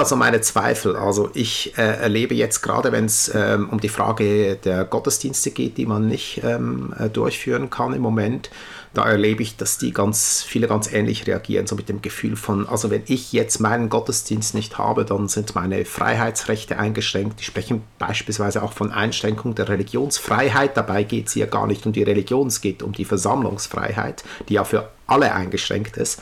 So 0.08 0.16
meine 0.16 0.42
Zweifel. 0.42 0.96
Also 0.96 1.30
ich 1.34 1.78
äh, 1.78 1.82
erlebe 1.82 2.36
jetzt 2.36 2.62
gerade, 2.62 2.92
wenn 2.92 3.06
es 3.06 3.32
ähm, 3.34 3.70
um 3.70 3.80
die 3.80 3.90
Frage 3.90 4.56
der 4.56 4.86
Gottesdienste 4.86 5.52
geht, 5.52 5.78
die 5.78 5.86
man 5.86 6.08
nicht 6.08 6.42
ähm, 6.44 6.94
äh, 6.98 7.10
durchführen 7.10 7.70
kann 7.70 7.94
im 7.94 8.02
Moment, 8.02 8.50
da 8.94 9.08
erlebe 9.08 9.44
ich, 9.44 9.58
dass 9.58 9.78
die 9.78 9.92
ganz 9.92 10.42
viele 10.42 10.68
ganz 10.68 10.92
ähnlich 10.92 11.28
reagieren, 11.28 11.68
so 11.68 11.76
mit 11.76 11.88
dem 11.88 12.02
Gefühl 12.02 12.36
von, 12.36 12.68
also 12.68 12.90
wenn 12.90 13.04
ich 13.06 13.32
jetzt 13.32 13.60
meinen 13.60 13.90
Gottesdienst 13.90 14.56
nicht 14.56 14.80
habe, 14.80 15.06
dann 15.06 15.28
sind 15.28 15.54
meine 15.54 15.86
Freiheitsrechte 15.86 16.80
eingeschränkt. 16.80 17.40
Die 17.40 17.44
sprechen 17.44 17.84
beispielsweise 18.00 18.64
auch 18.64 18.74
von 18.74 18.92
Einschränkung 18.92 19.54
der 19.54 19.70
Religionsfreiheit. 19.70 20.76
Dabei 20.78 21.04
geht 21.04 21.28
es 21.28 21.34
hier 21.34 21.46
gar 21.46 21.68
nicht 21.68 21.86
um 21.86 21.92
die 21.92 22.02
Religion, 22.02 22.48
es 22.48 22.62
geht 22.62 22.82
um 22.82 22.94
die 22.94 23.06
Versammlungsfreiheit, 23.06 24.24
die 24.50 24.56
ja 24.56 24.64
für 24.64 24.90
alle 25.06 25.32
eingeschränkt 25.32 25.98
ist. 25.98 26.22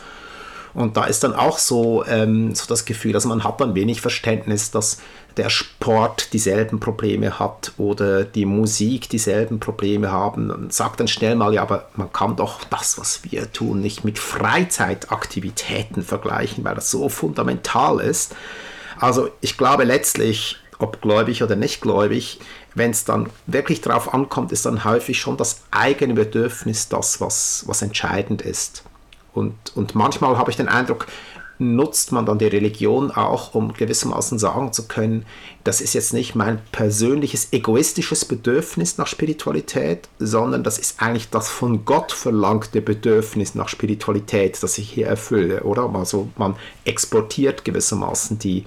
Und 0.76 0.98
da 0.98 1.06
ist 1.06 1.24
dann 1.24 1.34
auch 1.34 1.58
so, 1.58 2.06
ähm, 2.06 2.54
so 2.54 2.66
das 2.68 2.84
Gefühl, 2.84 3.16
also 3.16 3.30
man 3.30 3.46
hat 3.46 3.62
dann 3.62 3.76
wenig 3.76 4.02
Verständnis, 4.02 4.72
dass 4.72 4.98
der 5.38 5.50
Sport 5.50 6.34
dieselben 6.34 6.80
Probleme 6.80 7.40
hat 7.40 7.72
oder 7.78 8.26
die 8.26 8.46
Musik 8.46 9.10
dieselben 9.10 9.60
Probleme 9.60 10.12
haben 10.12 10.52
und 10.52 10.74
sagt 10.74 11.00
dann 11.00 11.08
schnell 11.08 11.36
mal, 11.36 11.54
ja, 11.54 11.62
aber 11.62 11.88
man 11.96 12.12
kann 12.12 12.36
doch 12.36 12.64
das, 12.66 13.00
was 13.00 13.22
wir 13.24 13.52
tun, 13.52 13.82
nicht 13.82 14.04
mit 14.04 14.20
Freizeitaktivitäten 14.20 16.04
vergleichen, 16.04 16.64
weil 16.64 16.76
das 16.76 16.92
so 16.92 17.08
fundamental 17.10 18.00
ist. 18.00 18.36
Also 19.00 19.30
ich 19.40 19.58
glaube 19.58 19.86
letztlich, 19.86 20.58
ob 20.78 21.02
gläubig 21.02 21.42
oder 21.42 21.56
nicht 21.56 21.82
gläubig, 21.82 22.40
wenn 22.74 22.92
es 22.92 23.06
dann 23.06 23.30
wirklich 23.48 23.80
darauf 23.80 24.14
ankommt, 24.14 24.52
ist 24.52 24.66
dann 24.66 24.84
häufig 24.84 25.20
schon 25.20 25.38
das 25.38 25.64
eigene 25.72 26.14
Bedürfnis 26.14 26.90
das, 26.90 27.22
was, 27.22 27.64
was 27.66 27.82
entscheidend 27.82 28.42
ist. 28.42 28.84
Und, 29.36 29.54
und 29.76 29.93
manchmal 29.93 30.38
habe 30.38 30.50
ich 30.50 30.58
den 30.58 30.69
Eindruck, 30.69 31.08
nutzt 31.58 32.12
man 32.12 32.26
dann 32.26 32.38
die 32.38 32.48
Religion 32.48 33.12
auch, 33.12 33.54
um 33.54 33.74
gewissermaßen 33.74 34.39
sagen 34.39 34.74
zu 34.74 34.88
können, 34.88 35.26
das 35.63 35.80
ist 35.80 35.93
jetzt 35.93 36.13
nicht 36.13 36.36
mein 36.36 36.62
persönliches 36.71 37.50
egoistisches 37.54 38.26
Bedürfnis 38.26 38.98
nach 38.98 39.08
Spiritualität, 39.08 40.10
sondern 40.19 40.63
das 40.63 40.78
ist 40.78 41.02
eigentlich 41.02 41.30
das 41.30 41.50
von 41.50 41.86
Gott 41.86 42.12
verlangte 42.12 42.82
Bedürfnis 42.82 43.56
nach 43.56 43.69
Spiritualität, 43.69 44.62
das 44.62 44.78
ich 44.78 44.89
hier 44.89 45.08
erfülle, 45.08 45.63
oder? 45.63 45.89
Also 45.95 46.30
man 46.38 46.56
exportiert 46.84 47.63
gewissermaßen 47.63 48.38
die, 48.38 48.65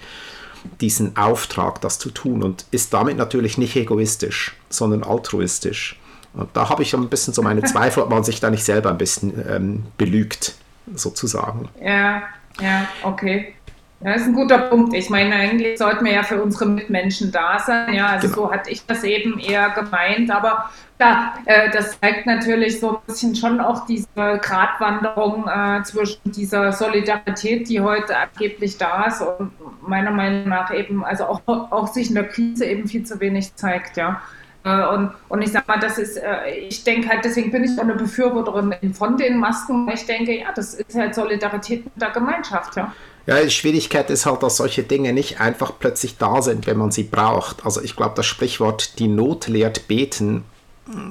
diesen 0.80 1.16
Auftrag, 1.16 1.80
das 1.82 1.98
zu 1.98 2.10
tun 2.10 2.42
und 2.42 2.64
ist 2.70 2.94
damit 2.94 3.18
natürlich 3.18 3.58
nicht 3.58 3.76
egoistisch, 3.76 4.56
sondern 4.70 5.02
altruistisch. 5.02 5.98
Und 6.34 6.48
da 6.54 6.68
habe 6.68 6.82
ich 6.82 6.94
ein 6.94 7.08
bisschen 7.08 7.34
so 7.34 7.42
meine 7.42 7.62
Zweifel, 7.62 8.02
ob 8.02 8.10
man 8.10 8.24
sich 8.24 8.40
da 8.40 8.50
nicht 8.50 8.64
selber 8.64 8.90
ein 8.90 8.98
bisschen 8.98 9.32
ähm, 9.48 9.86
belügt, 9.96 10.54
sozusagen. 10.94 11.68
Ja, 11.82 12.22
ja, 12.60 12.88
okay. 13.02 13.54
Ja, 14.00 14.12
das 14.12 14.22
ist 14.22 14.28
ein 14.28 14.34
guter 14.34 14.58
Punkt. 14.58 14.94
Ich 14.94 15.10
meine, 15.10 15.34
eigentlich 15.34 15.76
sollten 15.76 16.04
wir 16.04 16.12
ja 16.12 16.22
für 16.22 16.40
unsere 16.40 16.66
Mitmenschen 16.66 17.32
da 17.32 17.58
sein. 17.58 17.92
Ja, 17.94 18.06
also 18.06 18.28
genau. 18.28 18.42
so 18.42 18.52
hatte 18.52 18.70
ich 18.70 18.86
das 18.86 19.02
eben 19.02 19.40
eher 19.40 19.70
gemeint. 19.70 20.30
Aber 20.30 20.70
ja, 21.00 21.34
äh, 21.46 21.68
das 21.70 21.98
zeigt 21.98 22.24
natürlich 22.26 22.78
so 22.78 22.90
ein 22.90 23.02
bisschen 23.06 23.34
schon 23.34 23.60
auch 23.60 23.86
diese 23.86 24.06
Gratwanderung 24.16 25.48
äh, 25.48 25.82
zwischen 25.82 26.30
dieser 26.30 26.70
Solidarität, 26.70 27.68
die 27.68 27.80
heute 27.80 28.16
angeblich 28.16 28.78
da 28.78 29.06
ist 29.06 29.20
und 29.20 29.50
meiner 29.82 30.12
Meinung 30.12 30.48
nach 30.48 30.72
eben, 30.72 31.04
also 31.04 31.24
auch, 31.24 31.40
auch 31.46 31.88
sich 31.88 32.08
in 32.10 32.14
der 32.14 32.28
Krise 32.28 32.66
eben 32.66 32.86
viel 32.86 33.04
zu 33.04 33.18
wenig 33.18 33.56
zeigt, 33.56 33.96
ja. 33.96 34.22
Äh, 34.68 34.94
und, 34.94 35.10
und 35.28 35.42
ich 35.42 35.52
sag 35.52 35.66
mal, 35.66 35.78
das 35.78 35.98
ist, 35.98 36.16
äh, 36.16 36.50
ich 36.68 36.84
denke 36.84 37.08
halt, 37.08 37.24
deswegen 37.24 37.50
bin 37.50 37.64
ich 37.64 37.78
auch 37.78 37.82
eine 37.82 37.94
Befürworterin 37.94 38.74
von 38.94 39.16
den 39.16 39.38
Masken. 39.38 39.88
Ich 39.92 40.06
denke, 40.06 40.38
ja, 40.38 40.52
das 40.54 40.74
ist 40.74 40.94
halt 40.94 41.14
Solidarität 41.14 41.84
mit 41.84 42.00
der 42.00 42.10
Gemeinschaft, 42.10 42.76
ja. 42.76 42.92
Ja, 43.26 43.42
die 43.42 43.50
Schwierigkeit 43.50 44.08
ist 44.08 44.24
halt, 44.24 44.42
dass 44.42 44.56
solche 44.56 44.82
Dinge 44.82 45.12
nicht 45.12 45.38
einfach 45.38 45.72
plötzlich 45.78 46.16
da 46.16 46.40
sind, 46.40 46.66
wenn 46.66 46.78
man 46.78 46.90
sie 46.90 47.02
braucht. 47.02 47.64
Also 47.64 47.82
ich 47.82 47.94
glaube, 47.94 48.14
das 48.16 48.24
Sprichwort, 48.24 48.98
die 48.98 49.08
Not 49.08 49.48
lehrt 49.48 49.86
beten, 49.86 50.44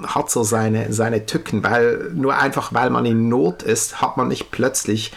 hat 0.08 0.32
so 0.32 0.41
seine, 0.41 0.91
seine 0.91 1.28
Tücken, 1.28 1.63
weil 1.63 2.10
nur 2.15 2.36
einfach, 2.36 2.74
weil 2.74 2.89
man 2.89 3.06
in 3.06 3.30
Not 3.30 3.62
ist, 3.62 4.02
hat 4.02 4.17
man 4.17 4.30
nicht 4.30 4.50
plötzlich 4.50 5.12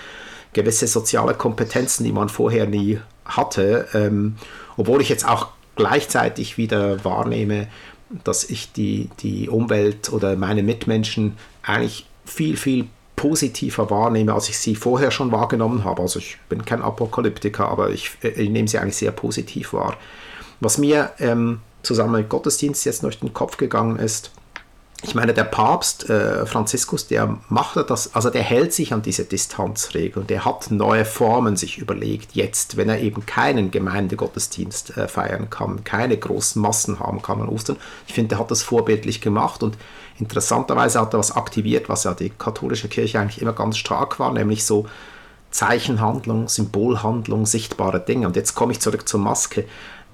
gewisse 0.52 0.86
soziale 0.86 1.32
Kompetenzen, 1.32 2.04
die 2.04 2.12
man 2.12 2.28
vorher 2.28 2.66
nie 2.66 3.00
hatte. 3.24 3.88
Ähm, 3.94 4.36
obwohl 4.76 5.00
ich 5.00 5.08
jetzt 5.08 5.26
auch 5.26 5.48
gleichzeitig 5.76 6.58
wieder 6.58 7.02
wahrnehme, 7.02 7.68
dass 8.24 8.44
ich 8.44 8.72
die, 8.72 9.08
die 9.20 9.48
Umwelt 9.48 10.12
oder 10.12 10.36
meine 10.36 10.62
Mitmenschen 10.62 11.36
eigentlich 11.62 12.06
viel, 12.24 12.56
viel 12.56 12.86
positiver 13.16 13.90
wahrnehme, 13.90 14.32
als 14.32 14.48
ich 14.48 14.58
sie 14.58 14.74
vorher 14.74 15.10
schon 15.10 15.30
wahrgenommen 15.30 15.84
habe. 15.84 16.02
Also 16.02 16.18
ich 16.18 16.38
bin 16.48 16.64
kein 16.64 16.82
Apokalyptiker, 16.82 17.68
aber 17.68 17.90
ich, 17.90 18.12
ich 18.22 18.48
nehme 18.48 18.66
sie 18.66 18.78
eigentlich 18.78 18.96
sehr 18.96 19.12
positiv 19.12 19.72
wahr. 19.72 19.96
Was 20.60 20.78
mir 20.78 21.12
ähm, 21.18 21.60
zusammen 21.82 22.12
mit 22.12 22.28
Gottesdienst 22.28 22.84
jetzt 22.86 23.02
durch 23.02 23.20
den 23.20 23.34
Kopf 23.34 23.56
gegangen 23.56 23.98
ist, 23.98 24.30
ich 25.02 25.14
meine, 25.14 25.32
der 25.32 25.44
Papst 25.44 26.10
äh, 26.10 26.44
Franziskus, 26.44 27.06
der 27.06 27.38
macht 27.48 27.78
das, 27.88 28.14
also 28.14 28.28
der 28.28 28.42
hält 28.42 28.74
sich 28.74 28.92
an 28.92 29.00
diese 29.00 29.24
Distanzregeln, 29.24 30.26
der 30.26 30.44
hat 30.44 30.70
neue 30.70 31.06
Formen 31.06 31.56
sich 31.56 31.78
überlegt, 31.78 32.32
jetzt, 32.32 32.76
wenn 32.76 32.90
er 32.90 33.00
eben 33.00 33.24
keinen 33.24 33.70
Gemeindegottesdienst 33.70 34.98
äh, 34.98 35.08
feiern 35.08 35.48
kann, 35.48 35.84
keine 35.84 36.18
großen 36.18 36.60
Massen 36.60 37.00
haben 37.00 37.22
kann 37.22 37.40
an 37.40 37.48
Ostern. 37.48 37.78
Ich 38.06 38.14
finde, 38.14 38.30
der 38.30 38.40
hat 38.40 38.50
das 38.50 38.62
vorbildlich 38.62 39.22
gemacht 39.22 39.62
und 39.62 39.78
interessanterweise 40.18 41.00
hat 41.00 41.14
er 41.14 41.18
was 41.18 41.32
aktiviert, 41.32 41.88
was 41.88 42.04
ja 42.04 42.12
die 42.12 42.30
katholische 42.30 42.88
Kirche 42.88 43.20
eigentlich 43.20 43.40
immer 43.40 43.54
ganz 43.54 43.78
stark 43.78 44.20
war, 44.20 44.32
nämlich 44.34 44.66
so 44.66 44.86
Zeichenhandlung, 45.50 46.48
Symbolhandlung, 46.48 47.46
sichtbare 47.46 48.00
Dinge. 48.00 48.26
Und 48.26 48.36
jetzt 48.36 48.54
komme 48.54 48.72
ich 48.72 48.80
zurück 48.80 49.08
zur 49.08 49.20
Maske. 49.20 49.64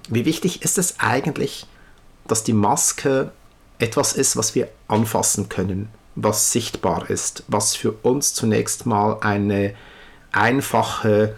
Wie 0.09 0.25
wichtig 0.25 0.63
ist 0.63 0.79
es 0.79 1.01
eigentlich, 1.01 1.67
dass 2.29 2.45
die 2.45 2.53
Maske 2.53 3.33
etwas 3.79 4.13
ist, 4.13 4.37
was 4.37 4.55
wir 4.55 4.69
anfassen 4.89 5.49
können, 5.49 5.89
was 6.15 6.53
sichtbar 6.53 7.11
ist, 7.11 7.45
was 7.49 7.77
für 7.77 7.93
uns 7.93 8.35
zunächst 8.35 8.87
mal 8.87 9.19
eine 9.21 9.75
einfache 10.33 11.37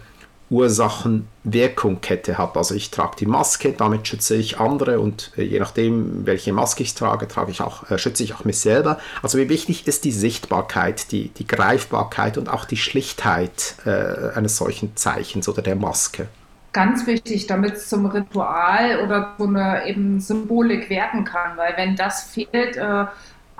Ursachen-Wirkung-Kette 0.49 2.37
hat. 2.37 2.57
Also 2.57 2.73
ich 2.75 2.89
trage 2.89 3.15
die 3.19 3.25
Maske, 3.25 3.73
damit 3.73 4.07
schütze 4.07 4.35
ich 4.35 4.59
andere 4.59 4.99
und 4.99 5.31
äh, 5.37 5.43
je 5.43 5.59
nachdem, 5.59 6.25
welche 6.25 6.53
Maske 6.53 6.83
ich 6.83 6.95
trage, 6.95 7.27
trage 7.27 7.51
ich 7.51 7.61
auch, 7.61 7.89
äh, 7.91 7.97
schütze 7.97 8.23
ich 8.23 8.33
auch 8.33 8.45
mich 8.45 8.59
selber. 8.59 8.99
Also 9.21 9.37
wie 9.37 9.49
wichtig 9.49 9.87
ist 9.87 10.05
die 10.05 10.11
Sichtbarkeit, 10.11 11.11
die, 11.11 11.29
die 11.29 11.47
Greifbarkeit 11.47 12.37
und 12.37 12.49
auch 12.49 12.65
die 12.65 12.77
Schlichtheit 12.77 13.75
äh, 13.85 14.33
eines 14.35 14.57
solchen 14.57 14.95
Zeichens 14.95 15.47
oder 15.47 15.61
der 15.61 15.75
Maske? 15.75 16.27
Ganz 16.71 17.07
wichtig, 17.07 17.47
damit 17.47 17.73
es 17.73 17.89
zum 17.89 18.05
Ritual 18.05 19.01
oder 19.03 19.35
zu 19.37 19.47
einer 19.47 19.85
eben 19.85 20.19
Symbolik 20.19 20.89
werden 20.89 21.23
kann, 21.23 21.57
weil 21.57 21.73
wenn 21.77 21.95
das 21.95 22.31
fehlt, 22.31 22.77
äh, 22.77 23.05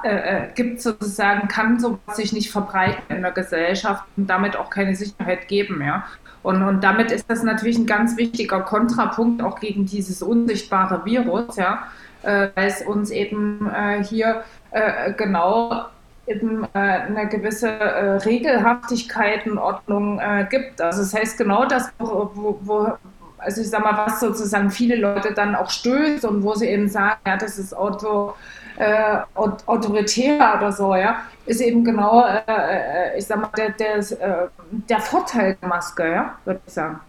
äh, 0.03 0.45
äh 0.45 0.47
gibt 0.53 0.81
sozusagen, 0.81 1.47
kann 1.47 1.79
sowas 1.79 2.15
sich 2.15 2.33
nicht 2.33 2.51
verbreiten 2.51 3.15
in 3.15 3.21
der 3.21 3.31
Gesellschaft 3.31 4.03
und 4.15 4.29
damit 4.29 4.55
auch 4.55 4.69
keine 4.69 4.95
Sicherheit 4.95 5.47
geben, 5.47 5.81
ja. 5.81 6.05
Und, 6.41 6.63
und 6.63 6.83
damit 6.83 7.11
ist 7.11 7.29
das 7.29 7.43
natürlich 7.43 7.77
ein 7.77 7.85
ganz 7.85 8.15
wichtiger 8.15 8.61
Kontrapunkt 8.61 9.41
auch 9.41 9.59
gegen 9.59 9.85
dieses 9.85 10.21
unsichtbare 10.21 11.03
Virus, 11.03 11.57
ja, 11.57 11.83
äh, 12.23 12.47
weil 12.55 12.67
es 12.67 12.81
uns 12.81 13.11
eben 13.11 13.69
äh, 13.69 14.03
hier 14.03 14.43
äh, 14.71 15.11
genau 15.13 15.87
eben 16.29 16.63
äh, 16.73 16.77
eine 16.77 17.27
gewisse 17.27 17.69
äh, 17.69 18.17
Regelhaftigkeit 18.17 19.47
und 19.47 19.57
Ordnung 19.57 20.19
äh, 20.19 20.45
gibt. 20.49 20.81
Also 20.81 21.01
das 21.01 21.13
heißt 21.13 21.37
genau 21.37 21.65
das, 21.65 21.89
wo, 21.97 22.59
wo, 22.61 22.93
also 23.37 23.61
ich 23.61 23.69
sag 23.69 23.83
mal, 23.83 23.97
was 24.05 24.19
sozusagen 24.19 24.69
viele 24.69 24.95
Leute 24.95 25.33
dann 25.33 25.55
auch 25.55 25.69
stößt 25.69 26.25
und 26.25 26.43
wo 26.43 26.53
sie 26.53 26.67
eben 26.67 26.87
sagen, 26.87 27.19
ja, 27.25 27.37
das 27.37 27.57
ist 27.57 27.75
Auto, 27.75 28.35
äh, 28.77 29.17
autoritär 29.35 30.55
oder 30.57 30.71
so, 30.71 30.95
ja, 30.95 31.21
ist 31.45 31.61
eben 31.61 31.83
genau, 31.83 32.25
äh, 32.25 32.41
äh, 32.47 33.17
ich 33.17 33.25
sag 33.25 33.41
mal, 33.41 33.49
der, 33.57 33.71
der, 33.71 34.49
der 34.71 34.99
Vorteil 34.99 35.57
der 35.61 35.69
Maske, 35.69 36.11
ja, 36.11 36.35
würde 36.45 36.61
ich 36.65 36.73
sagen. 36.73 36.99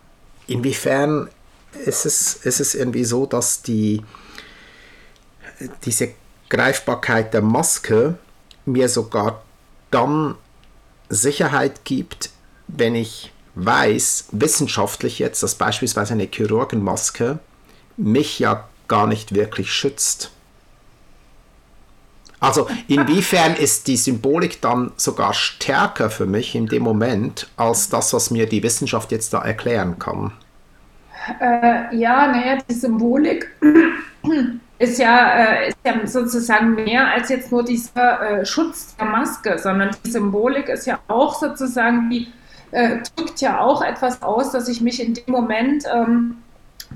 Inwiefern 0.46 1.28
ist 1.85 2.06
es, 2.06 2.35
ist 2.44 2.61
es 2.61 2.74
irgendwie 2.74 3.04
so, 3.04 3.26
dass 3.26 3.62
die, 3.62 4.02
diese 5.85 6.09
Greifbarkeit 6.48 7.33
der 7.33 7.42
Maske 7.42 8.18
mir 8.66 8.88
sogar 8.88 9.42
dann 9.90 10.35
Sicherheit 11.09 11.85
gibt, 11.85 12.31
wenn 12.68 12.94
ich 12.94 13.33
weiß, 13.55 14.29
wissenschaftlich 14.33 15.18
jetzt, 15.18 15.42
dass 15.42 15.57
beispielsweise 15.57 16.14
eine 16.14 16.29
Chirurgenmaske 16.31 17.38
mich 17.96 18.38
ja 18.38 18.68
gar 18.88 19.07
nicht 19.07 19.35
wirklich 19.35 19.73
schützt. 19.73 20.31
Also 22.38 22.68
inwiefern 22.88 23.55
ist 23.59 23.87
die 23.87 23.96
Symbolik 23.96 24.61
dann 24.61 24.92
sogar 24.96 25.35
stärker 25.35 26.11
für 26.11 26.27
mich 26.27 26.55
in 26.55 26.66
dem 26.66 26.83
Moment 26.83 27.49
als 27.57 27.88
das, 27.88 28.12
was 28.12 28.31
mir 28.31 28.46
die 28.46 28.62
Wissenschaft 28.62 29.12
jetzt 29.12 29.33
da 29.35 29.42
erklären 29.42 29.99
kann? 29.99 30.33
Äh, 31.38 31.94
ja, 31.94 32.27
naja, 32.29 32.59
die 32.68 32.75
Symbolik 32.75 33.51
ist 34.80 34.98
ja, 34.98 35.28
äh, 35.28 35.68
ist 35.68 35.78
ja 35.84 36.06
sozusagen 36.06 36.74
mehr 36.74 37.06
als 37.06 37.28
jetzt 37.28 37.52
nur 37.52 37.62
dieser 37.62 38.40
äh, 38.40 38.46
Schutz 38.46 38.96
der 38.96 39.04
Maske, 39.04 39.58
sondern 39.58 39.90
die 40.04 40.10
Symbolik 40.10 40.70
ist 40.70 40.86
ja 40.86 40.98
auch 41.06 41.34
sozusagen, 41.38 42.08
die 42.08 42.28
äh, 42.70 42.96
drückt 43.14 43.42
ja 43.42 43.60
auch 43.60 43.82
etwas 43.82 44.22
aus, 44.22 44.52
dass 44.52 44.68
ich 44.68 44.80
mich 44.80 45.04
in 45.04 45.12
dem 45.12 45.24
Moment, 45.28 45.84
ähm, 45.94 46.38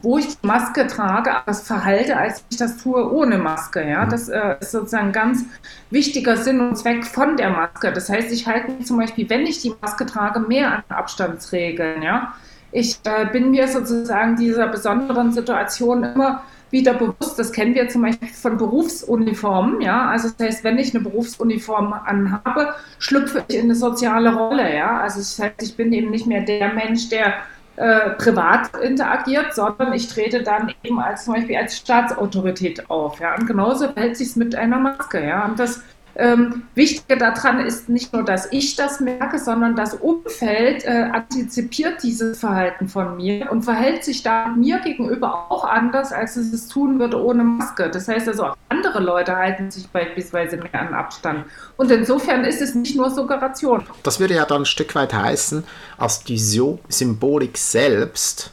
wo 0.00 0.16
ich 0.16 0.28
die 0.28 0.46
Maske 0.46 0.86
trage, 0.86 1.36
anders 1.36 1.66
verhalte, 1.66 2.16
als 2.16 2.42
ich 2.48 2.56
das 2.56 2.78
tue 2.78 3.12
ohne 3.12 3.36
Maske. 3.36 3.86
Ja? 3.86 4.06
Das 4.06 4.30
äh, 4.30 4.56
ist 4.60 4.72
sozusagen 4.72 5.08
ein 5.08 5.12
ganz 5.12 5.44
wichtiger 5.90 6.38
Sinn 6.38 6.60
und 6.60 6.76
Zweck 6.76 7.04
von 7.04 7.36
der 7.36 7.50
Maske. 7.50 7.92
Das 7.92 8.08
heißt, 8.08 8.32
ich 8.32 8.46
halte 8.46 8.72
mich 8.72 8.86
zum 8.86 8.96
Beispiel, 8.96 9.28
wenn 9.28 9.46
ich 9.46 9.60
die 9.60 9.74
Maske 9.82 10.06
trage, 10.06 10.40
mehr 10.40 10.72
an 10.72 10.84
Abstandsregeln. 10.88 12.00
Ja? 12.02 12.32
Ich 12.72 12.98
äh, 13.04 13.26
bin 13.26 13.50
mir 13.50 13.68
sozusagen 13.68 14.36
dieser 14.36 14.68
besonderen 14.68 15.32
Situation 15.32 16.02
immer 16.02 16.44
wieder 16.70 16.94
bewusst, 16.94 17.38
das 17.38 17.52
kennen 17.52 17.74
wir 17.74 17.88
zum 17.88 18.02
Beispiel 18.02 18.28
von 18.28 18.56
Berufsuniformen, 18.56 19.80
ja, 19.80 20.08
also 20.08 20.28
das 20.36 20.46
heißt, 20.46 20.64
wenn 20.64 20.78
ich 20.78 20.94
eine 20.94 21.04
Berufsuniform 21.04 21.92
anhabe, 21.92 22.74
schlüpfe 22.98 23.44
ich 23.48 23.56
in 23.56 23.64
eine 23.64 23.74
soziale 23.74 24.34
Rolle, 24.34 24.74
ja, 24.74 25.00
also 25.00 25.18
das 25.18 25.38
heißt, 25.38 25.62
ich 25.62 25.76
bin 25.76 25.92
eben 25.92 26.10
nicht 26.10 26.26
mehr 26.26 26.42
der 26.42 26.72
Mensch, 26.72 27.08
der 27.08 27.34
äh, 27.76 28.10
privat 28.10 28.76
interagiert, 28.82 29.54
sondern 29.54 29.92
ich 29.92 30.08
trete 30.08 30.42
dann 30.42 30.72
eben 30.82 31.00
als 31.00 31.24
zum 31.24 31.34
Beispiel 31.34 31.56
als 31.56 31.76
Staatsautorität 31.76 32.88
auf, 32.90 33.20
ja, 33.20 33.34
und 33.36 33.46
genauso 33.46 33.92
verhält 33.92 34.16
sich 34.16 34.28
es 34.28 34.36
mit 34.36 34.54
einer 34.54 34.78
Maske, 34.78 35.24
ja, 35.24 35.44
und 35.44 35.58
das 35.58 35.82
ähm, 36.16 36.62
Wichtige 36.74 37.18
daran 37.18 37.60
ist 37.60 37.88
nicht 37.88 38.12
nur, 38.12 38.24
dass 38.24 38.52
ich 38.52 38.76
das 38.76 39.00
merke, 39.00 39.38
sondern 39.38 39.74
das 39.74 39.94
Umfeld 39.94 40.84
äh, 40.84 41.08
antizipiert 41.12 42.02
dieses 42.02 42.38
Verhalten 42.38 42.88
von 42.88 43.16
mir 43.16 43.50
und 43.50 43.62
verhält 43.62 44.04
sich 44.04 44.22
da 44.22 44.48
mir 44.48 44.78
gegenüber 44.78 45.50
auch 45.50 45.64
anders, 45.64 46.12
als 46.12 46.36
es 46.36 46.52
es 46.52 46.68
tun 46.68 46.98
würde 46.98 47.22
ohne 47.22 47.42
Maske. 47.42 47.90
Das 47.90 48.06
heißt 48.06 48.28
also, 48.28 48.44
auch 48.44 48.56
andere 48.68 49.00
Leute 49.00 49.34
halten 49.36 49.70
sich 49.70 49.88
beispielsweise 49.88 50.56
mehr 50.56 50.80
an 50.80 50.94
Abstand. 50.94 51.46
Und 51.76 51.90
insofern 51.90 52.44
ist 52.44 52.62
es 52.62 52.74
nicht 52.74 52.96
nur 52.96 53.10
Suggeration. 53.10 53.82
Das 54.02 54.20
würde 54.20 54.34
ja 54.34 54.44
dann 54.44 54.62
ein 54.62 54.66
Stück 54.66 54.94
weit 54.94 55.12
heißen, 55.12 55.64
als 55.98 56.22
die 56.22 56.38
Symbolik 56.38 57.58
selbst, 57.58 58.52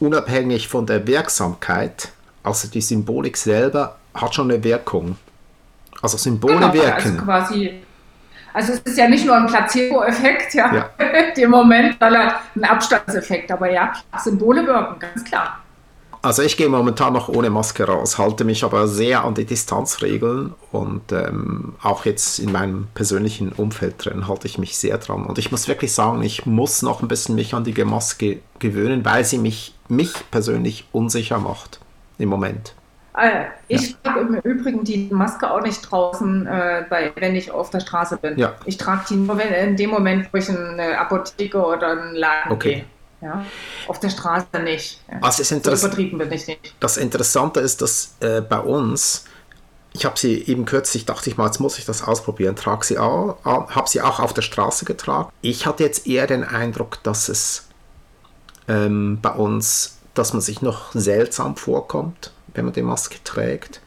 unabhängig 0.00 0.68
von 0.68 0.86
der 0.86 1.06
Wirksamkeit, 1.06 2.10
also 2.42 2.68
die 2.68 2.80
Symbolik 2.80 3.36
selber 3.36 3.96
hat 4.14 4.34
schon 4.34 4.50
eine 4.50 4.62
Wirkung. 4.64 5.16
Also 6.02 6.16
Symbole 6.16 6.54
genau, 6.54 6.66
also 6.68 6.82
wirken. 6.82 7.10
Also 7.10 7.24
quasi, 7.24 7.82
also 8.52 8.72
es 8.72 8.80
ist 8.80 8.98
ja 8.98 9.08
nicht 9.08 9.26
nur 9.26 9.36
ein 9.36 9.46
Placebo-Effekt, 9.46 10.54
ja, 10.54 10.74
ja. 10.74 10.90
dem 11.36 11.50
Moment, 11.50 11.96
sondern 12.00 12.32
ein 12.54 12.64
Abstandseffekt. 12.64 13.50
Aber 13.52 13.70
ja, 13.70 13.92
Symbole 14.22 14.66
wirken, 14.66 14.98
ganz 14.98 15.24
klar. 15.24 15.60
Also 16.20 16.42
ich 16.42 16.56
gehe 16.56 16.68
momentan 16.68 17.12
noch 17.12 17.28
ohne 17.28 17.48
Maske 17.48 17.84
raus, 17.84 18.18
halte 18.18 18.44
mich 18.44 18.64
aber 18.64 18.88
sehr 18.88 19.24
an 19.24 19.34
die 19.34 19.44
Distanzregeln 19.44 20.52
und 20.72 21.12
ähm, 21.12 21.74
auch 21.80 22.04
jetzt 22.06 22.40
in 22.40 22.50
meinem 22.50 22.88
persönlichen 22.94 23.52
Umfeld 23.52 24.04
drin 24.04 24.26
halte 24.26 24.48
ich 24.48 24.58
mich 24.58 24.76
sehr 24.76 24.98
dran. 24.98 25.26
Und 25.26 25.38
ich 25.38 25.52
muss 25.52 25.68
wirklich 25.68 25.94
sagen, 25.94 26.22
ich 26.22 26.44
muss 26.44 26.82
noch 26.82 27.02
ein 27.02 27.08
bisschen 27.08 27.36
mich 27.36 27.54
an 27.54 27.62
die 27.62 27.84
Maske 27.84 28.40
gewöhnen, 28.58 29.04
weil 29.04 29.24
sie 29.24 29.38
mich, 29.38 29.74
mich 29.88 30.12
persönlich 30.32 30.88
unsicher 30.90 31.38
macht 31.38 31.78
im 32.18 32.28
Moment. 32.30 32.74
Äh, 33.16 33.46
ich 33.66 33.90
ja. 33.90 33.96
trage 34.02 34.20
im 34.20 34.34
Übrigen 34.36 34.84
die 34.84 35.08
Maske 35.10 35.50
auch 35.50 35.62
nicht 35.62 35.80
draußen, 35.90 36.46
äh, 36.46 36.84
bei, 36.88 37.12
wenn 37.16 37.34
ich 37.34 37.50
auf 37.50 37.70
der 37.70 37.80
Straße 37.80 38.16
bin. 38.16 38.38
Ja. 38.38 38.54
Ich 38.64 38.76
trage 38.76 39.04
die 39.10 39.16
nur 39.16 39.36
wenn, 39.38 39.52
in 39.52 39.76
dem 39.76 39.90
Moment, 39.90 40.28
wo 40.32 40.38
ich 40.38 40.48
in 40.48 40.56
eine 40.56 40.98
Apotheke 40.98 41.58
oder 41.58 41.90
einen 41.90 42.14
Laden 42.14 42.52
okay. 42.52 42.74
gehe. 42.74 42.84
Ja, 43.20 43.44
auf 43.88 43.98
der 43.98 44.10
Straße 44.10 44.46
nicht. 44.62 45.00
Ja. 45.10 45.18
Also 45.22 45.42
ist 45.42 45.48
so 45.48 45.56
übertrieben 45.72 46.18
bin 46.18 46.30
ich 46.30 46.46
nicht. 46.46 46.74
Das 46.78 46.96
Interessante 46.96 47.58
ist, 47.58 47.82
dass 47.82 48.14
äh, 48.20 48.40
bei 48.40 48.60
uns, 48.60 49.24
ich 49.92 50.04
habe 50.04 50.16
sie 50.16 50.40
eben 50.44 50.64
kürzlich, 50.66 51.04
dachte 51.04 51.28
ich 51.28 51.36
mal, 51.36 51.46
jetzt 51.46 51.58
muss 51.58 51.78
ich 51.78 51.84
das 51.84 52.04
ausprobieren, 52.04 52.54
trage 52.54 52.86
sie 52.86 52.96
auch, 52.96 53.44
habe 53.44 53.88
sie 53.88 54.02
auch 54.02 54.20
auf 54.20 54.34
der 54.34 54.42
Straße 54.42 54.84
getragen. 54.84 55.30
Ich 55.40 55.66
hatte 55.66 55.82
jetzt 55.82 56.06
eher 56.06 56.28
den 56.28 56.44
Eindruck, 56.44 57.02
dass 57.02 57.28
es 57.28 57.66
ähm, 58.68 59.18
bei 59.20 59.30
uns, 59.30 59.98
dass 60.14 60.32
man 60.32 60.40
sich 60.40 60.62
noch 60.62 60.92
seltsam 60.92 61.56
vorkommt, 61.56 62.30
wenn 62.58 62.66
man 62.66 62.74
die 62.74 62.82
Maske 62.82 63.18
trägt. 63.24 63.80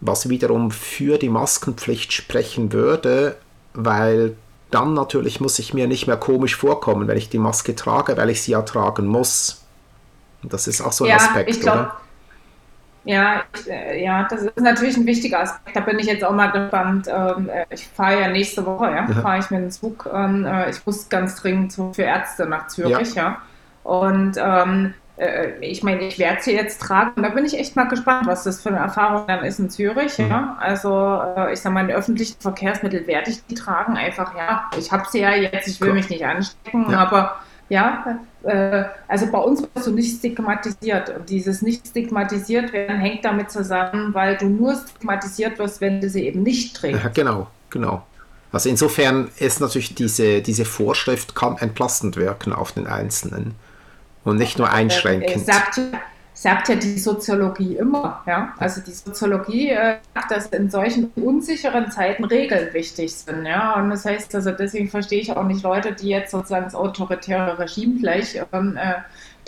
Was 0.00 0.28
wiederum 0.28 0.70
für 0.70 1.18
die 1.18 1.28
Maskenpflicht 1.28 2.12
sprechen 2.12 2.72
würde, 2.72 3.36
weil 3.74 4.36
dann 4.70 4.94
natürlich 4.94 5.40
muss 5.40 5.58
ich 5.58 5.74
mir 5.74 5.86
nicht 5.86 6.06
mehr 6.06 6.16
komisch 6.16 6.56
vorkommen, 6.56 7.08
wenn 7.08 7.16
ich 7.16 7.28
die 7.28 7.38
Maske 7.38 7.74
trage, 7.74 8.16
weil 8.16 8.30
ich 8.30 8.42
sie 8.42 8.52
ja 8.52 8.62
tragen 8.62 9.06
muss. 9.06 9.64
Das 10.42 10.66
ist 10.66 10.80
auch 10.80 10.92
so 10.92 11.04
ein 11.04 11.10
ja, 11.10 11.16
Aspekt, 11.16 11.60
glaub, 11.60 11.74
oder? 11.74 11.96
Ja, 13.04 13.42
ich, 13.54 13.70
äh, 13.70 14.04
ja, 14.04 14.26
das 14.28 14.42
ist 14.42 14.60
natürlich 14.60 14.96
ein 14.96 15.06
wichtiger 15.06 15.40
Aspekt. 15.40 15.74
Da 15.74 15.80
bin 15.80 15.98
ich 15.98 16.06
jetzt 16.06 16.24
auch 16.24 16.32
mal 16.32 16.48
gespannt. 16.48 17.08
Ähm, 17.08 17.48
äh, 17.48 17.64
ich 17.70 17.86
fahre 17.86 18.20
ja 18.20 18.28
nächste 18.28 18.64
Woche, 18.66 18.86
ja, 18.86 19.08
ja. 19.08 19.20
fahre 19.22 19.38
ich 19.38 19.50
mit 19.50 19.60
dem 19.60 19.70
Zug. 19.70 20.08
Äh, 20.12 20.70
ich 20.70 20.84
muss 20.84 21.08
ganz 21.08 21.36
dringend 21.36 21.72
für 21.72 22.02
Ärzte 22.02 22.46
nach 22.46 22.68
Zürich, 22.68 23.14
ja. 23.14 23.22
ja. 23.22 23.42
Und 23.90 24.36
ähm, 24.36 24.92
äh, 24.92 25.07
ich 25.60 25.82
meine, 25.82 26.02
ich 26.02 26.18
werde 26.18 26.42
sie 26.42 26.52
jetzt 26.52 26.80
tragen. 26.80 27.22
Da 27.22 27.30
bin 27.30 27.44
ich 27.44 27.58
echt 27.58 27.74
mal 27.74 27.88
gespannt, 27.88 28.26
was 28.26 28.44
das 28.44 28.62
für 28.62 28.68
eine 28.68 28.78
Erfahrung 28.78 29.26
dann 29.26 29.44
ist 29.44 29.58
in 29.58 29.68
Zürich. 29.68 30.16
Mhm. 30.18 30.30
Ja? 30.30 30.56
Also, 30.60 31.20
äh, 31.36 31.52
ich 31.52 31.60
sage 31.60 31.74
mal, 31.74 31.84
in 31.88 31.94
öffentlichen 31.94 32.40
Verkehrsmitteln 32.40 33.06
werde 33.06 33.30
ich 33.30 33.44
die 33.46 33.54
tragen. 33.54 33.96
Einfach, 33.96 34.36
ja, 34.36 34.70
ich 34.78 34.92
habe 34.92 35.04
sie 35.10 35.20
ja 35.20 35.34
jetzt, 35.34 35.66
ich 35.66 35.80
will 35.80 35.92
mich 35.92 36.08
nicht 36.08 36.24
anstecken, 36.24 36.90
ja. 36.90 36.98
aber 36.98 37.36
ja, 37.68 38.20
äh, 38.44 38.84
also 39.08 39.26
bei 39.30 39.38
uns 39.38 39.62
wirst 39.74 39.86
du 39.86 39.92
nicht 39.92 40.18
stigmatisiert. 40.18 41.10
Und 41.10 41.28
dieses 41.28 41.62
nicht 41.62 41.88
stigmatisiert 41.88 42.72
werden 42.72 42.98
hängt 42.98 43.24
damit 43.24 43.50
zusammen, 43.50 44.14
weil 44.14 44.36
du 44.36 44.46
nur 44.46 44.76
stigmatisiert 44.76 45.58
wirst, 45.58 45.80
wenn 45.80 46.00
du 46.00 46.08
sie 46.08 46.26
eben 46.26 46.42
nicht 46.42 46.76
trägst. 46.76 47.02
Ja, 47.02 47.10
genau, 47.10 47.48
genau. 47.70 48.06
Also 48.52 48.68
insofern 48.68 49.30
ist 49.38 49.60
natürlich 49.60 49.94
diese, 49.94 50.40
diese 50.40 50.64
Vorschrift 50.64 51.34
kann 51.34 51.58
entlastend 51.58 52.16
wirken 52.16 52.52
auf 52.52 52.72
den 52.72 52.86
Einzelnen 52.86 53.54
und 54.28 54.36
nicht 54.36 54.58
nur 54.58 54.70
einschränkend. 54.70 55.44
Sagt, 55.44 55.80
sagt 56.34 56.68
ja 56.68 56.76
die 56.76 56.98
Soziologie 56.98 57.76
immer. 57.76 58.22
Ja? 58.26 58.54
Also 58.58 58.80
die 58.80 58.92
Soziologie 58.92 59.70
äh, 59.70 59.96
sagt, 60.14 60.30
dass 60.30 60.46
in 60.46 60.70
solchen 60.70 61.10
unsicheren 61.16 61.90
Zeiten 61.90 62.24
Regeln 62.24 62.72
wichtig 62.72 63.12
sind. 63.12 63.44
Ja? 63.44 63.74
Und 63.74 63.90
das 63.90 64.04
heißt, 64.04 64.34
also 64.34 64.52
deswegen 64.52 64.88
verstehe 64.88 65.20
ich 65.20 65.36
auch 65.36 65.44
nicht 65.44 65.62
Leute, 65.62 65.92
die 65.92 66.10
jetzt 66.10 66.30
sozusagen 66.30 66.64
das 66.64 66.74
autoritäre 66.74 67.58
Regime 67.58 67.98
gleich 67.98 68.40
ähm, 68.52 68.76
äh, 68.76 68.94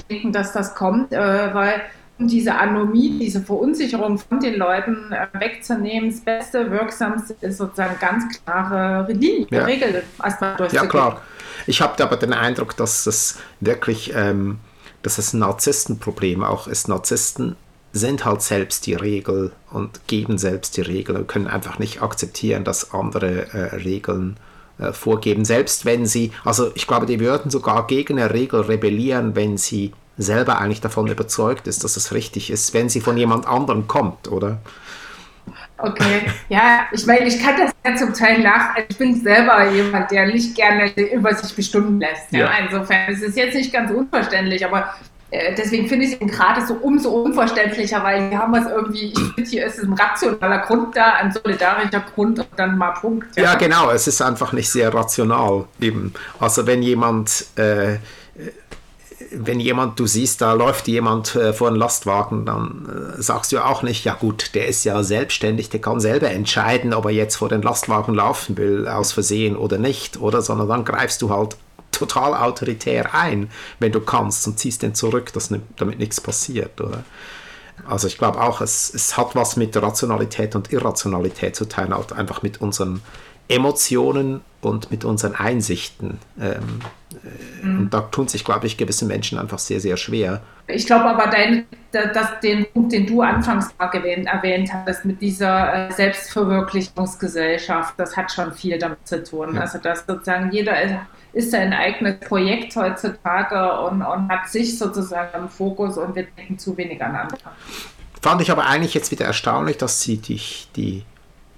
denken, 0.09 0.33
dass 0.33 0.53
das 0.53 0.75
kommt, 0.75 1.13
äh, 1.13 1.55
weil 1.55 1.83
um 2.19 2.29
diese 2.29 2.55
Anomie, 2.55 3.19
diese 3.19 3.41
Verunsicherung 3.41 4.19
von 4.19 4.41
den 4.41 4.57
Leuten 4.57 5.13
äh, 5.13 5.27
wegzunehmen, 5.39 6.11
das 6.11 6.21
Beste, 6.21 6.71
Wirksamste 6.71 7.35
ist 7.41 7.59
sozusagen 7.59 7.99
ganz 7.99 8.25
klare 8.45 9.11
Linie, 9.13 9.47
ja. 9.51 9.65
Regeln 9.65 10.03
erstmal 10.23 10.57
Ja, 10.73 10.87
klar. 10.87 11.23
Ich 11.67 11.81
habe 11.81 12.03
aber 12.03 12.17
den 12.17 12.33
Eindruck, 12.33 12.77
dass 12.77 13.07
es 13.07 13.39
wirklich 13.61 14.13
ähm, 14.15 14.59
dass 15.03 15.33
ein 15.33 15.41
Narzisstenproblem 15.41 16.43
auch 16.43 16.67
ist. 16.67 16.89
Narzissten 16.89 17.57
sind 17.93 18.25
halt 18.25 18.43
selbst 18.43 18.87
die 18.87 18.95
Regel 18.95 19.53
und 19.71 20.07
geben 20.07 20.39
selbst 20.39 20.77
die 20.77 20.83
Regel 20.83 21.17
und 21.17 21.29
können 21.29 21.47
einfach 21.47 21.79
nicht 21.79 22.03
akzeptieren, 22.03 22.65
dass 22.65 22.93
andere 22.93 23.53
äh, 23.53 23.77
Regeln 23.77 24.37
äh, 24.79 24.93
vorgeben. 24.93 25.45
Selbst 25.45 25.85
wenn 25.85 26.07
sie, 26.07 26.33
also 26.45 26.71
ich 26.75 26.87
glaube, 26.87 27.07
die 27.07 27.21
würden 27.21 27.51
sogar 27.51 27.87
gegen 27.87 28.19
eine 28.19 28.33
Regel 28.33 28.61
rebellieren, 28.61 29.35
wenn 29.35 29.59
sie 29.59 29.93
selber 30.17 30.59
eigentlich 30.59 30.81
davon 30.81 31.09
überzeugt 31.09 31.67
ist, 31.67 31.83
dass 31.83 31.97
es 31.97 32.13
richtig 32.13 32.51
ist, 32.51 32.75
wenn 32.75 32.89
sie 32.89 33.01
von 33.01 33.17
jemand 33.17 33.47
anderem 33.47 33.89
kommt, 33.89 34.31
oder? 34.31 34.59
Okay, 35.83 36.31
ja, 36.49 36.87
ich 36.93 37.07
meine, 37.07 37.27
ich 37.27 37.43
kann 37.43 37.55
das 37.57 37.73
ja 37.85 37.97
zum 37.97 38.15
Teil 38.15 38.41
nach. 38.41 38.77
Ich 38.89 38.97
bin 38.97 39.21
selber 39.21 39.71
jemand, 39.71 40.11
der 40.11 40.27
nicht 40.27 40.55
gerne 40.55 40.91
über 41.13 41.35
sich 41.35 41.55
bestimmen 41.55 42.01
lässt. 42.01 42.31
Ja. 42.33 42.41
ja. 42.41 42.51
Insofern 42.65 43.13
ist 43.13 43.23
es 43.23 43.37
jetzt 43.37 43.55
nicht 43.55 43.73
ganz 43.73 43.91
unverständlich, 43.91 44.65
aber 44.65 44.95
äh, 45.31 45.55
deswegen 45.55 45.89
finde 45.89 46.07
ich 46.07 46.21
es 46.21 46.31
gerade 46.31 46.67
so 46.67 46.75
umso 46.75 47.11
unverständlicher, 47.11 48.03
weil 48.03 48.29
hier 48.29 48.39
haben 48.39 48.53
wir 48.53 48.63
es 48.63 48.67
irgendwie, 48.67 49.13
ich 49.13 49.19
finde, 49.19 49.51
hier 49.51 49.67
ist 49.67 49.83
ein 49.83 49.93
rationaler 49.93 50.59
Grund 50.59 50.97
da, 50.97 51.15
ein 51.15 51.31
solidarischer 51.31 52.05
Grund 52.15 52.41
und 52.41 52.49
dann 52.57 52.77
mal 52.77 52.91
Punkt. 52.93 53.37
Ja. 53.37 53.45
ja, 53.45 53.55
genau, 53.55 53.91
es 53.91 54.07
ist 54.07 54.21
einfach 54.23 54.53
nicht 54.53 54.71
sehr 54.71 54.93
rational 54.93 55.67
eben. 55.81 56.13
Also 56.41 56.67
wenn 56.67 56.83
jemand 56.83 57.47
äh, 57.57 57.99
wenn 59.33 59.61
jemand, 59.61 59.99
du 59.99 60.07
siehst, 60.07 60.41
da 60.41 60.53
läuft 60.53 60.89
jemand 60.89 61.35
äh, 61.37 61.53
vor 61.53 61.69
einem 61.69 61.77
Lastwagen, 61.77 62.45
dann 62.47 63.15
äh, 63.19 63.23
sagst 63.23 63.53
du 63.53 63.57
ja 63.57 63.67
auch 63.67 63.83
nicht, 63.83 64.05
ja 64.05 64.15
gut, 64.15 64.55
der 64.55 64.67
ist 64.67 64.85
ja 64.85 65.03
selbstständig, 65.03 65.71
der 65.71 65.81
kann 65.81 66.01
selber 66.01 66.31
entscheiden, 66.31 66.93
ob 66.93 67.05
er 67.05 67.13
jetzt 67.13 67.37
vor 67.37 67.49
den 67.49 67.63
Lastwagen 67.63 68.15
laufen 68.15 68.57
will, 68.57 68.89
aus 68.89 69.13
Versehen 69.13 69.57
oder 69.57 69.79
nicht, 69.79 70.21
oder, 70.21 70.43
sondern 70.43 70.69
dann 70.69 70.85
greifst 70.85 71.23
du 71.23 71.31
halt 71.31 71.57
total 71.93 72.35
autoritär 72.35 73.15
ein, 73.15 73.51
wenn 73.79 73.93
du 73.93 74.01
kannst 74.01 74.47
und 74.47 74.59
ziehst 74.59 74.83
den 74.83 74.95
zurück, 74.95 75.33
dass, 75.33 75.53
damit 75.77 75.99
nichts 75.99 76.21
passiert, 76.21 76.81
oder? 76.81 77.05
Also 77.87 78.09
ich 78.09 78.19
glaube 78.19 78.41
auch, 78.41 78.61
es, 78.61 78.93
es 78.93 79.17
hat 79.17 79.35
was 79.35 79.57
mit 79.57 79.77
Rationalität 79.77 80.55
und 80.55 80.73
Irrationalität 80.73 81.57
zu 81.57 81.67
tun, 81.67 81.95
halt 81.95 82.13
einfach 82.13 82.43
mit 82.43 82.61
unseren 82.61 83.01
Emotionen 83.49 84.43
und 84.61 84.91
mit 84.91 85.05
unseren 85.05 85.35
Einsichten. 85.35 86.19
Ähm, 86.39 86.81
mhm. 87.63 87.79
Und 87.79 87.95
da 87.95 88.01
tun 88.01 88.29
sich, 88.29 88.45
glaube 88.45 88.67
ich, 88.67 88.77
gewisse 88.77 89.05
Menschen 89.05 89.39
einfach 89.39 89.59
sehr, 89.59 89.81
sehr 89.81 89.97
schwer. 89.97 90.43
Ich 90.67 90.87
glaube 90.87 91.07
aber, 91.07 91.31
dein, 91.31 91.67
das, 91.91 92.41
den 92.43 92.67
Punkt, 92.73 92.93
den 92.93 93.07
du 93.07 93.23
anfangs 93.23 93.71
erwähnt, 93.79 94.27
erwähnt 94.27 94.73
hattest, 94.73 95.05
mit 95.05 95.21
dieser 95.21 95.89
äh, 95.89 95.93
Selbstverwirklichungsgesellschaft, 95.93 97.95
das 97.97 98.17
hat 98.17 98.31
schon 98.31 98.53
viel 98.53 98.79
damit 98.79 99.07
zu 99.07 99.23
tun. 99.23 99.55
Ja. 99.55 99.63
Also, 99.63 99.79
dass 99.79 100.05
sozusagen 100.07 100.53
jeder 100.53 100.81
ist, 100.83 100.95
ist 101.33 101.55
ein 101.55 101.73
eigenes 101.73 102.21
Projekt 102.21 102.77
heutzutage 102.77 103.81
und, 103.83 104.03
und 104.03 104.29
hat 104.29 104.49
sich 104.49 104.79
sozusagen 104.79 105.45
im 105.45 105.49
Fokus 105.49 105.97
und 105.97 106.15
wir 106.15 106.27
denken 106.37 106.59
zu 106.59 106.77
wenig 106.77 107.03
aneinander. 107.03 107.39
Fand 108.21 108.43
ich 108.43 108.51
aber 108.51 108.67
eigentlich 108.67 108.95
jetzt 108.95 109.11
wieder 109.11 109.25
erstaunlich, 109.25 109.79
dass 109.79 110.03
sie 110.03 110.19
dich 110.19 110.69
die 110.77 111.05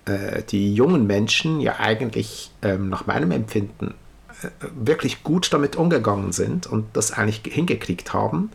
äh, 0.04 0.42
die 0.42 0.74
jungen 0.74 1.06
Menschen 1.06 1.60
ja 1.60 1.78
eigentlich 1.78 2.50
ähm, 2.62 2.88
nach 2.88 3.06
meinem 3.06 3.30
Empfinden 3.30 3.94
wirklich 4.74 5.22
gut 5.22 5.52
damit 5.52 5.76
umgegangen 5.76 6.32
sind 6.32 6.66
und 6.66 6.86
das 6.94 7.12
eigentlich 7.12 7.42
hingekriegt 7.44 8.12
haben. 8.12 8.50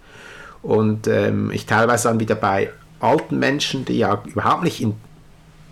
Und 0.61 1.07
ähm, 1.07 1.51
ich 1.51 1.65
teilweise 1.65 2.09
dann 2.09 2.19
wieder 2.19 2.35
bei 2.35 2.71
alten 2.99 3.39
Menschen, 3.39 3.85
die 3.85 3.99
ja 3.99 4.21
überhaupt 4.25 4.63
nicht 4.63 4.81
in, 4.81 4.95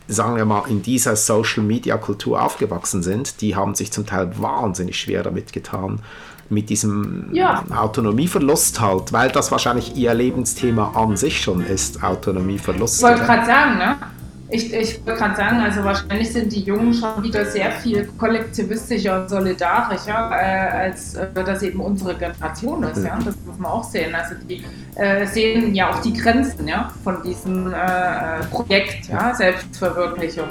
sagen 0.08 0.36
wir 0.36 0.46
mal, 0.46 0.64
in 0.70 0.82
dieser 0.82 1.16
Social-Media-Kultur 1.16 2.42
aufgewachsen 2.42 3.04
sind, 3.04 3.42
die 3.42 3.56
haben 3.56 3.76
sich 3.76 3.92
zum 3.92 4.06
Teil 4.06 4.32
wahnsinnig 4.40 5.00
schwer 5.00 5.24
damit 5.24 5.52
getan, 5.54 6.02
mit 6.50 6.70
diesem 6.70 7.30
ja. 7.34 7.64
Autonomieverlust 7.76 8.80
halt, 8.80 9.12
weil 9.12 9.32
das 9.32 9.52
wahrscheinlich 9.52 9.96
ihr 9.96 10.14
Lebensthema 10.14 10.92
an 10.96 11.18
sich 11.18 11.42
schon 11.42 11.66
ist, 11.66 12.04
Autonomieverlust. 12.04 12.98
Ich 12.98 13.04
wollte 13.04 13.24
gerade 13.24 13.46
sagen, 13.46 13.78
ne? 13.80 13.98
Ich, 14.50 14.72
ich 14.72 15.06
wollte 15.06 15.20
gerade 15.20 15.36
sagen, 15.36 15.58
also 15.58 15.84
wahrscheinlich 15.84 16.32
sind 16.32 16.52
die 16.52 16.62
Jungen 16.62 16.94
schon 16.94 17.24
wieder 17.24 17.46
sehr 17.46 17.72
viel 17.72 18.06
kollektivistischer 18.18 19.22
und 19.22 19.30
solidarischer, 19.30 20.32
äh, 20.32 20.86
als 20.86 21.16
äh, 21.16 21.28
das 21.34 21.64
eben 21.64 21.80
unsere 21.80 22.16
Generation 22.16 22.84
ist. 22.84 23.04
Ja? 23.04 23.18
Das 23.26 23.36
muss 23.44 23.58
man 23.58 23.72
auch 23.72 23.84
sehen. 23.84 24.14
Also 24.14 24.36
die 24.48 24.64
äh, 24.96 25.26
sehen 25.26 25.74
ja 25.74 25.90
auch 25.90 26.00
die 26.02 26.14
Grenzen 26.14 26.68
ja, 26.68 26.92
von 27.04 27.24
diesem 27.24 27.74
äh, 27.74 28.46
Projekt, 28.52 29.08
ja? 29.10 29.34
Selbstverwirklichung. 29.34 30.50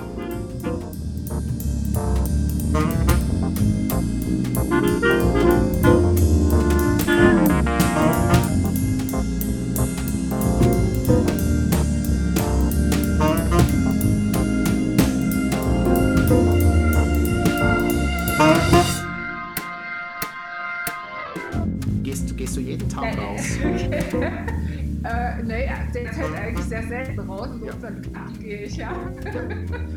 Raus. 27.34 27.48
Insofern 27.60 28.02
ja. 28.12 28.26
gehe 28.38 28.62
ich 28.64 28.76
ja. 28.76 28.92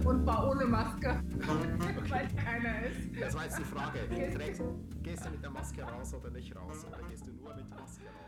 Und 0.04 0.26
war 0.26 0.50
ohne 0.50 0.66
Maske, 0.66 1.22
okay. 1.42 1.96
weil 2.10 2.28
keiner 2.36 2.86
ist. 2.86 3.22
Das 3.22 3.36
war 3.36 3.44
jetzt 3.44 3.60
die 3.60 3.64
Frage. 3.64 4.00
Gehst 5.04 5.26
du 5.26 5.30
mit 5.30 5.44
der 5.44 5.50
Maske 5.50 5.82
raus 5.84 6.14
oder 6.14 6.30
nicht 6.32 6.56
raus? 6.56 6.86
Oder 6.86 7.08
gehst 7.10 7.28
du 7.28 7.32
nur 7.32 7.56
mit 7.56 7.70
Maske 7.70 8.04
raus? 8.06 8.27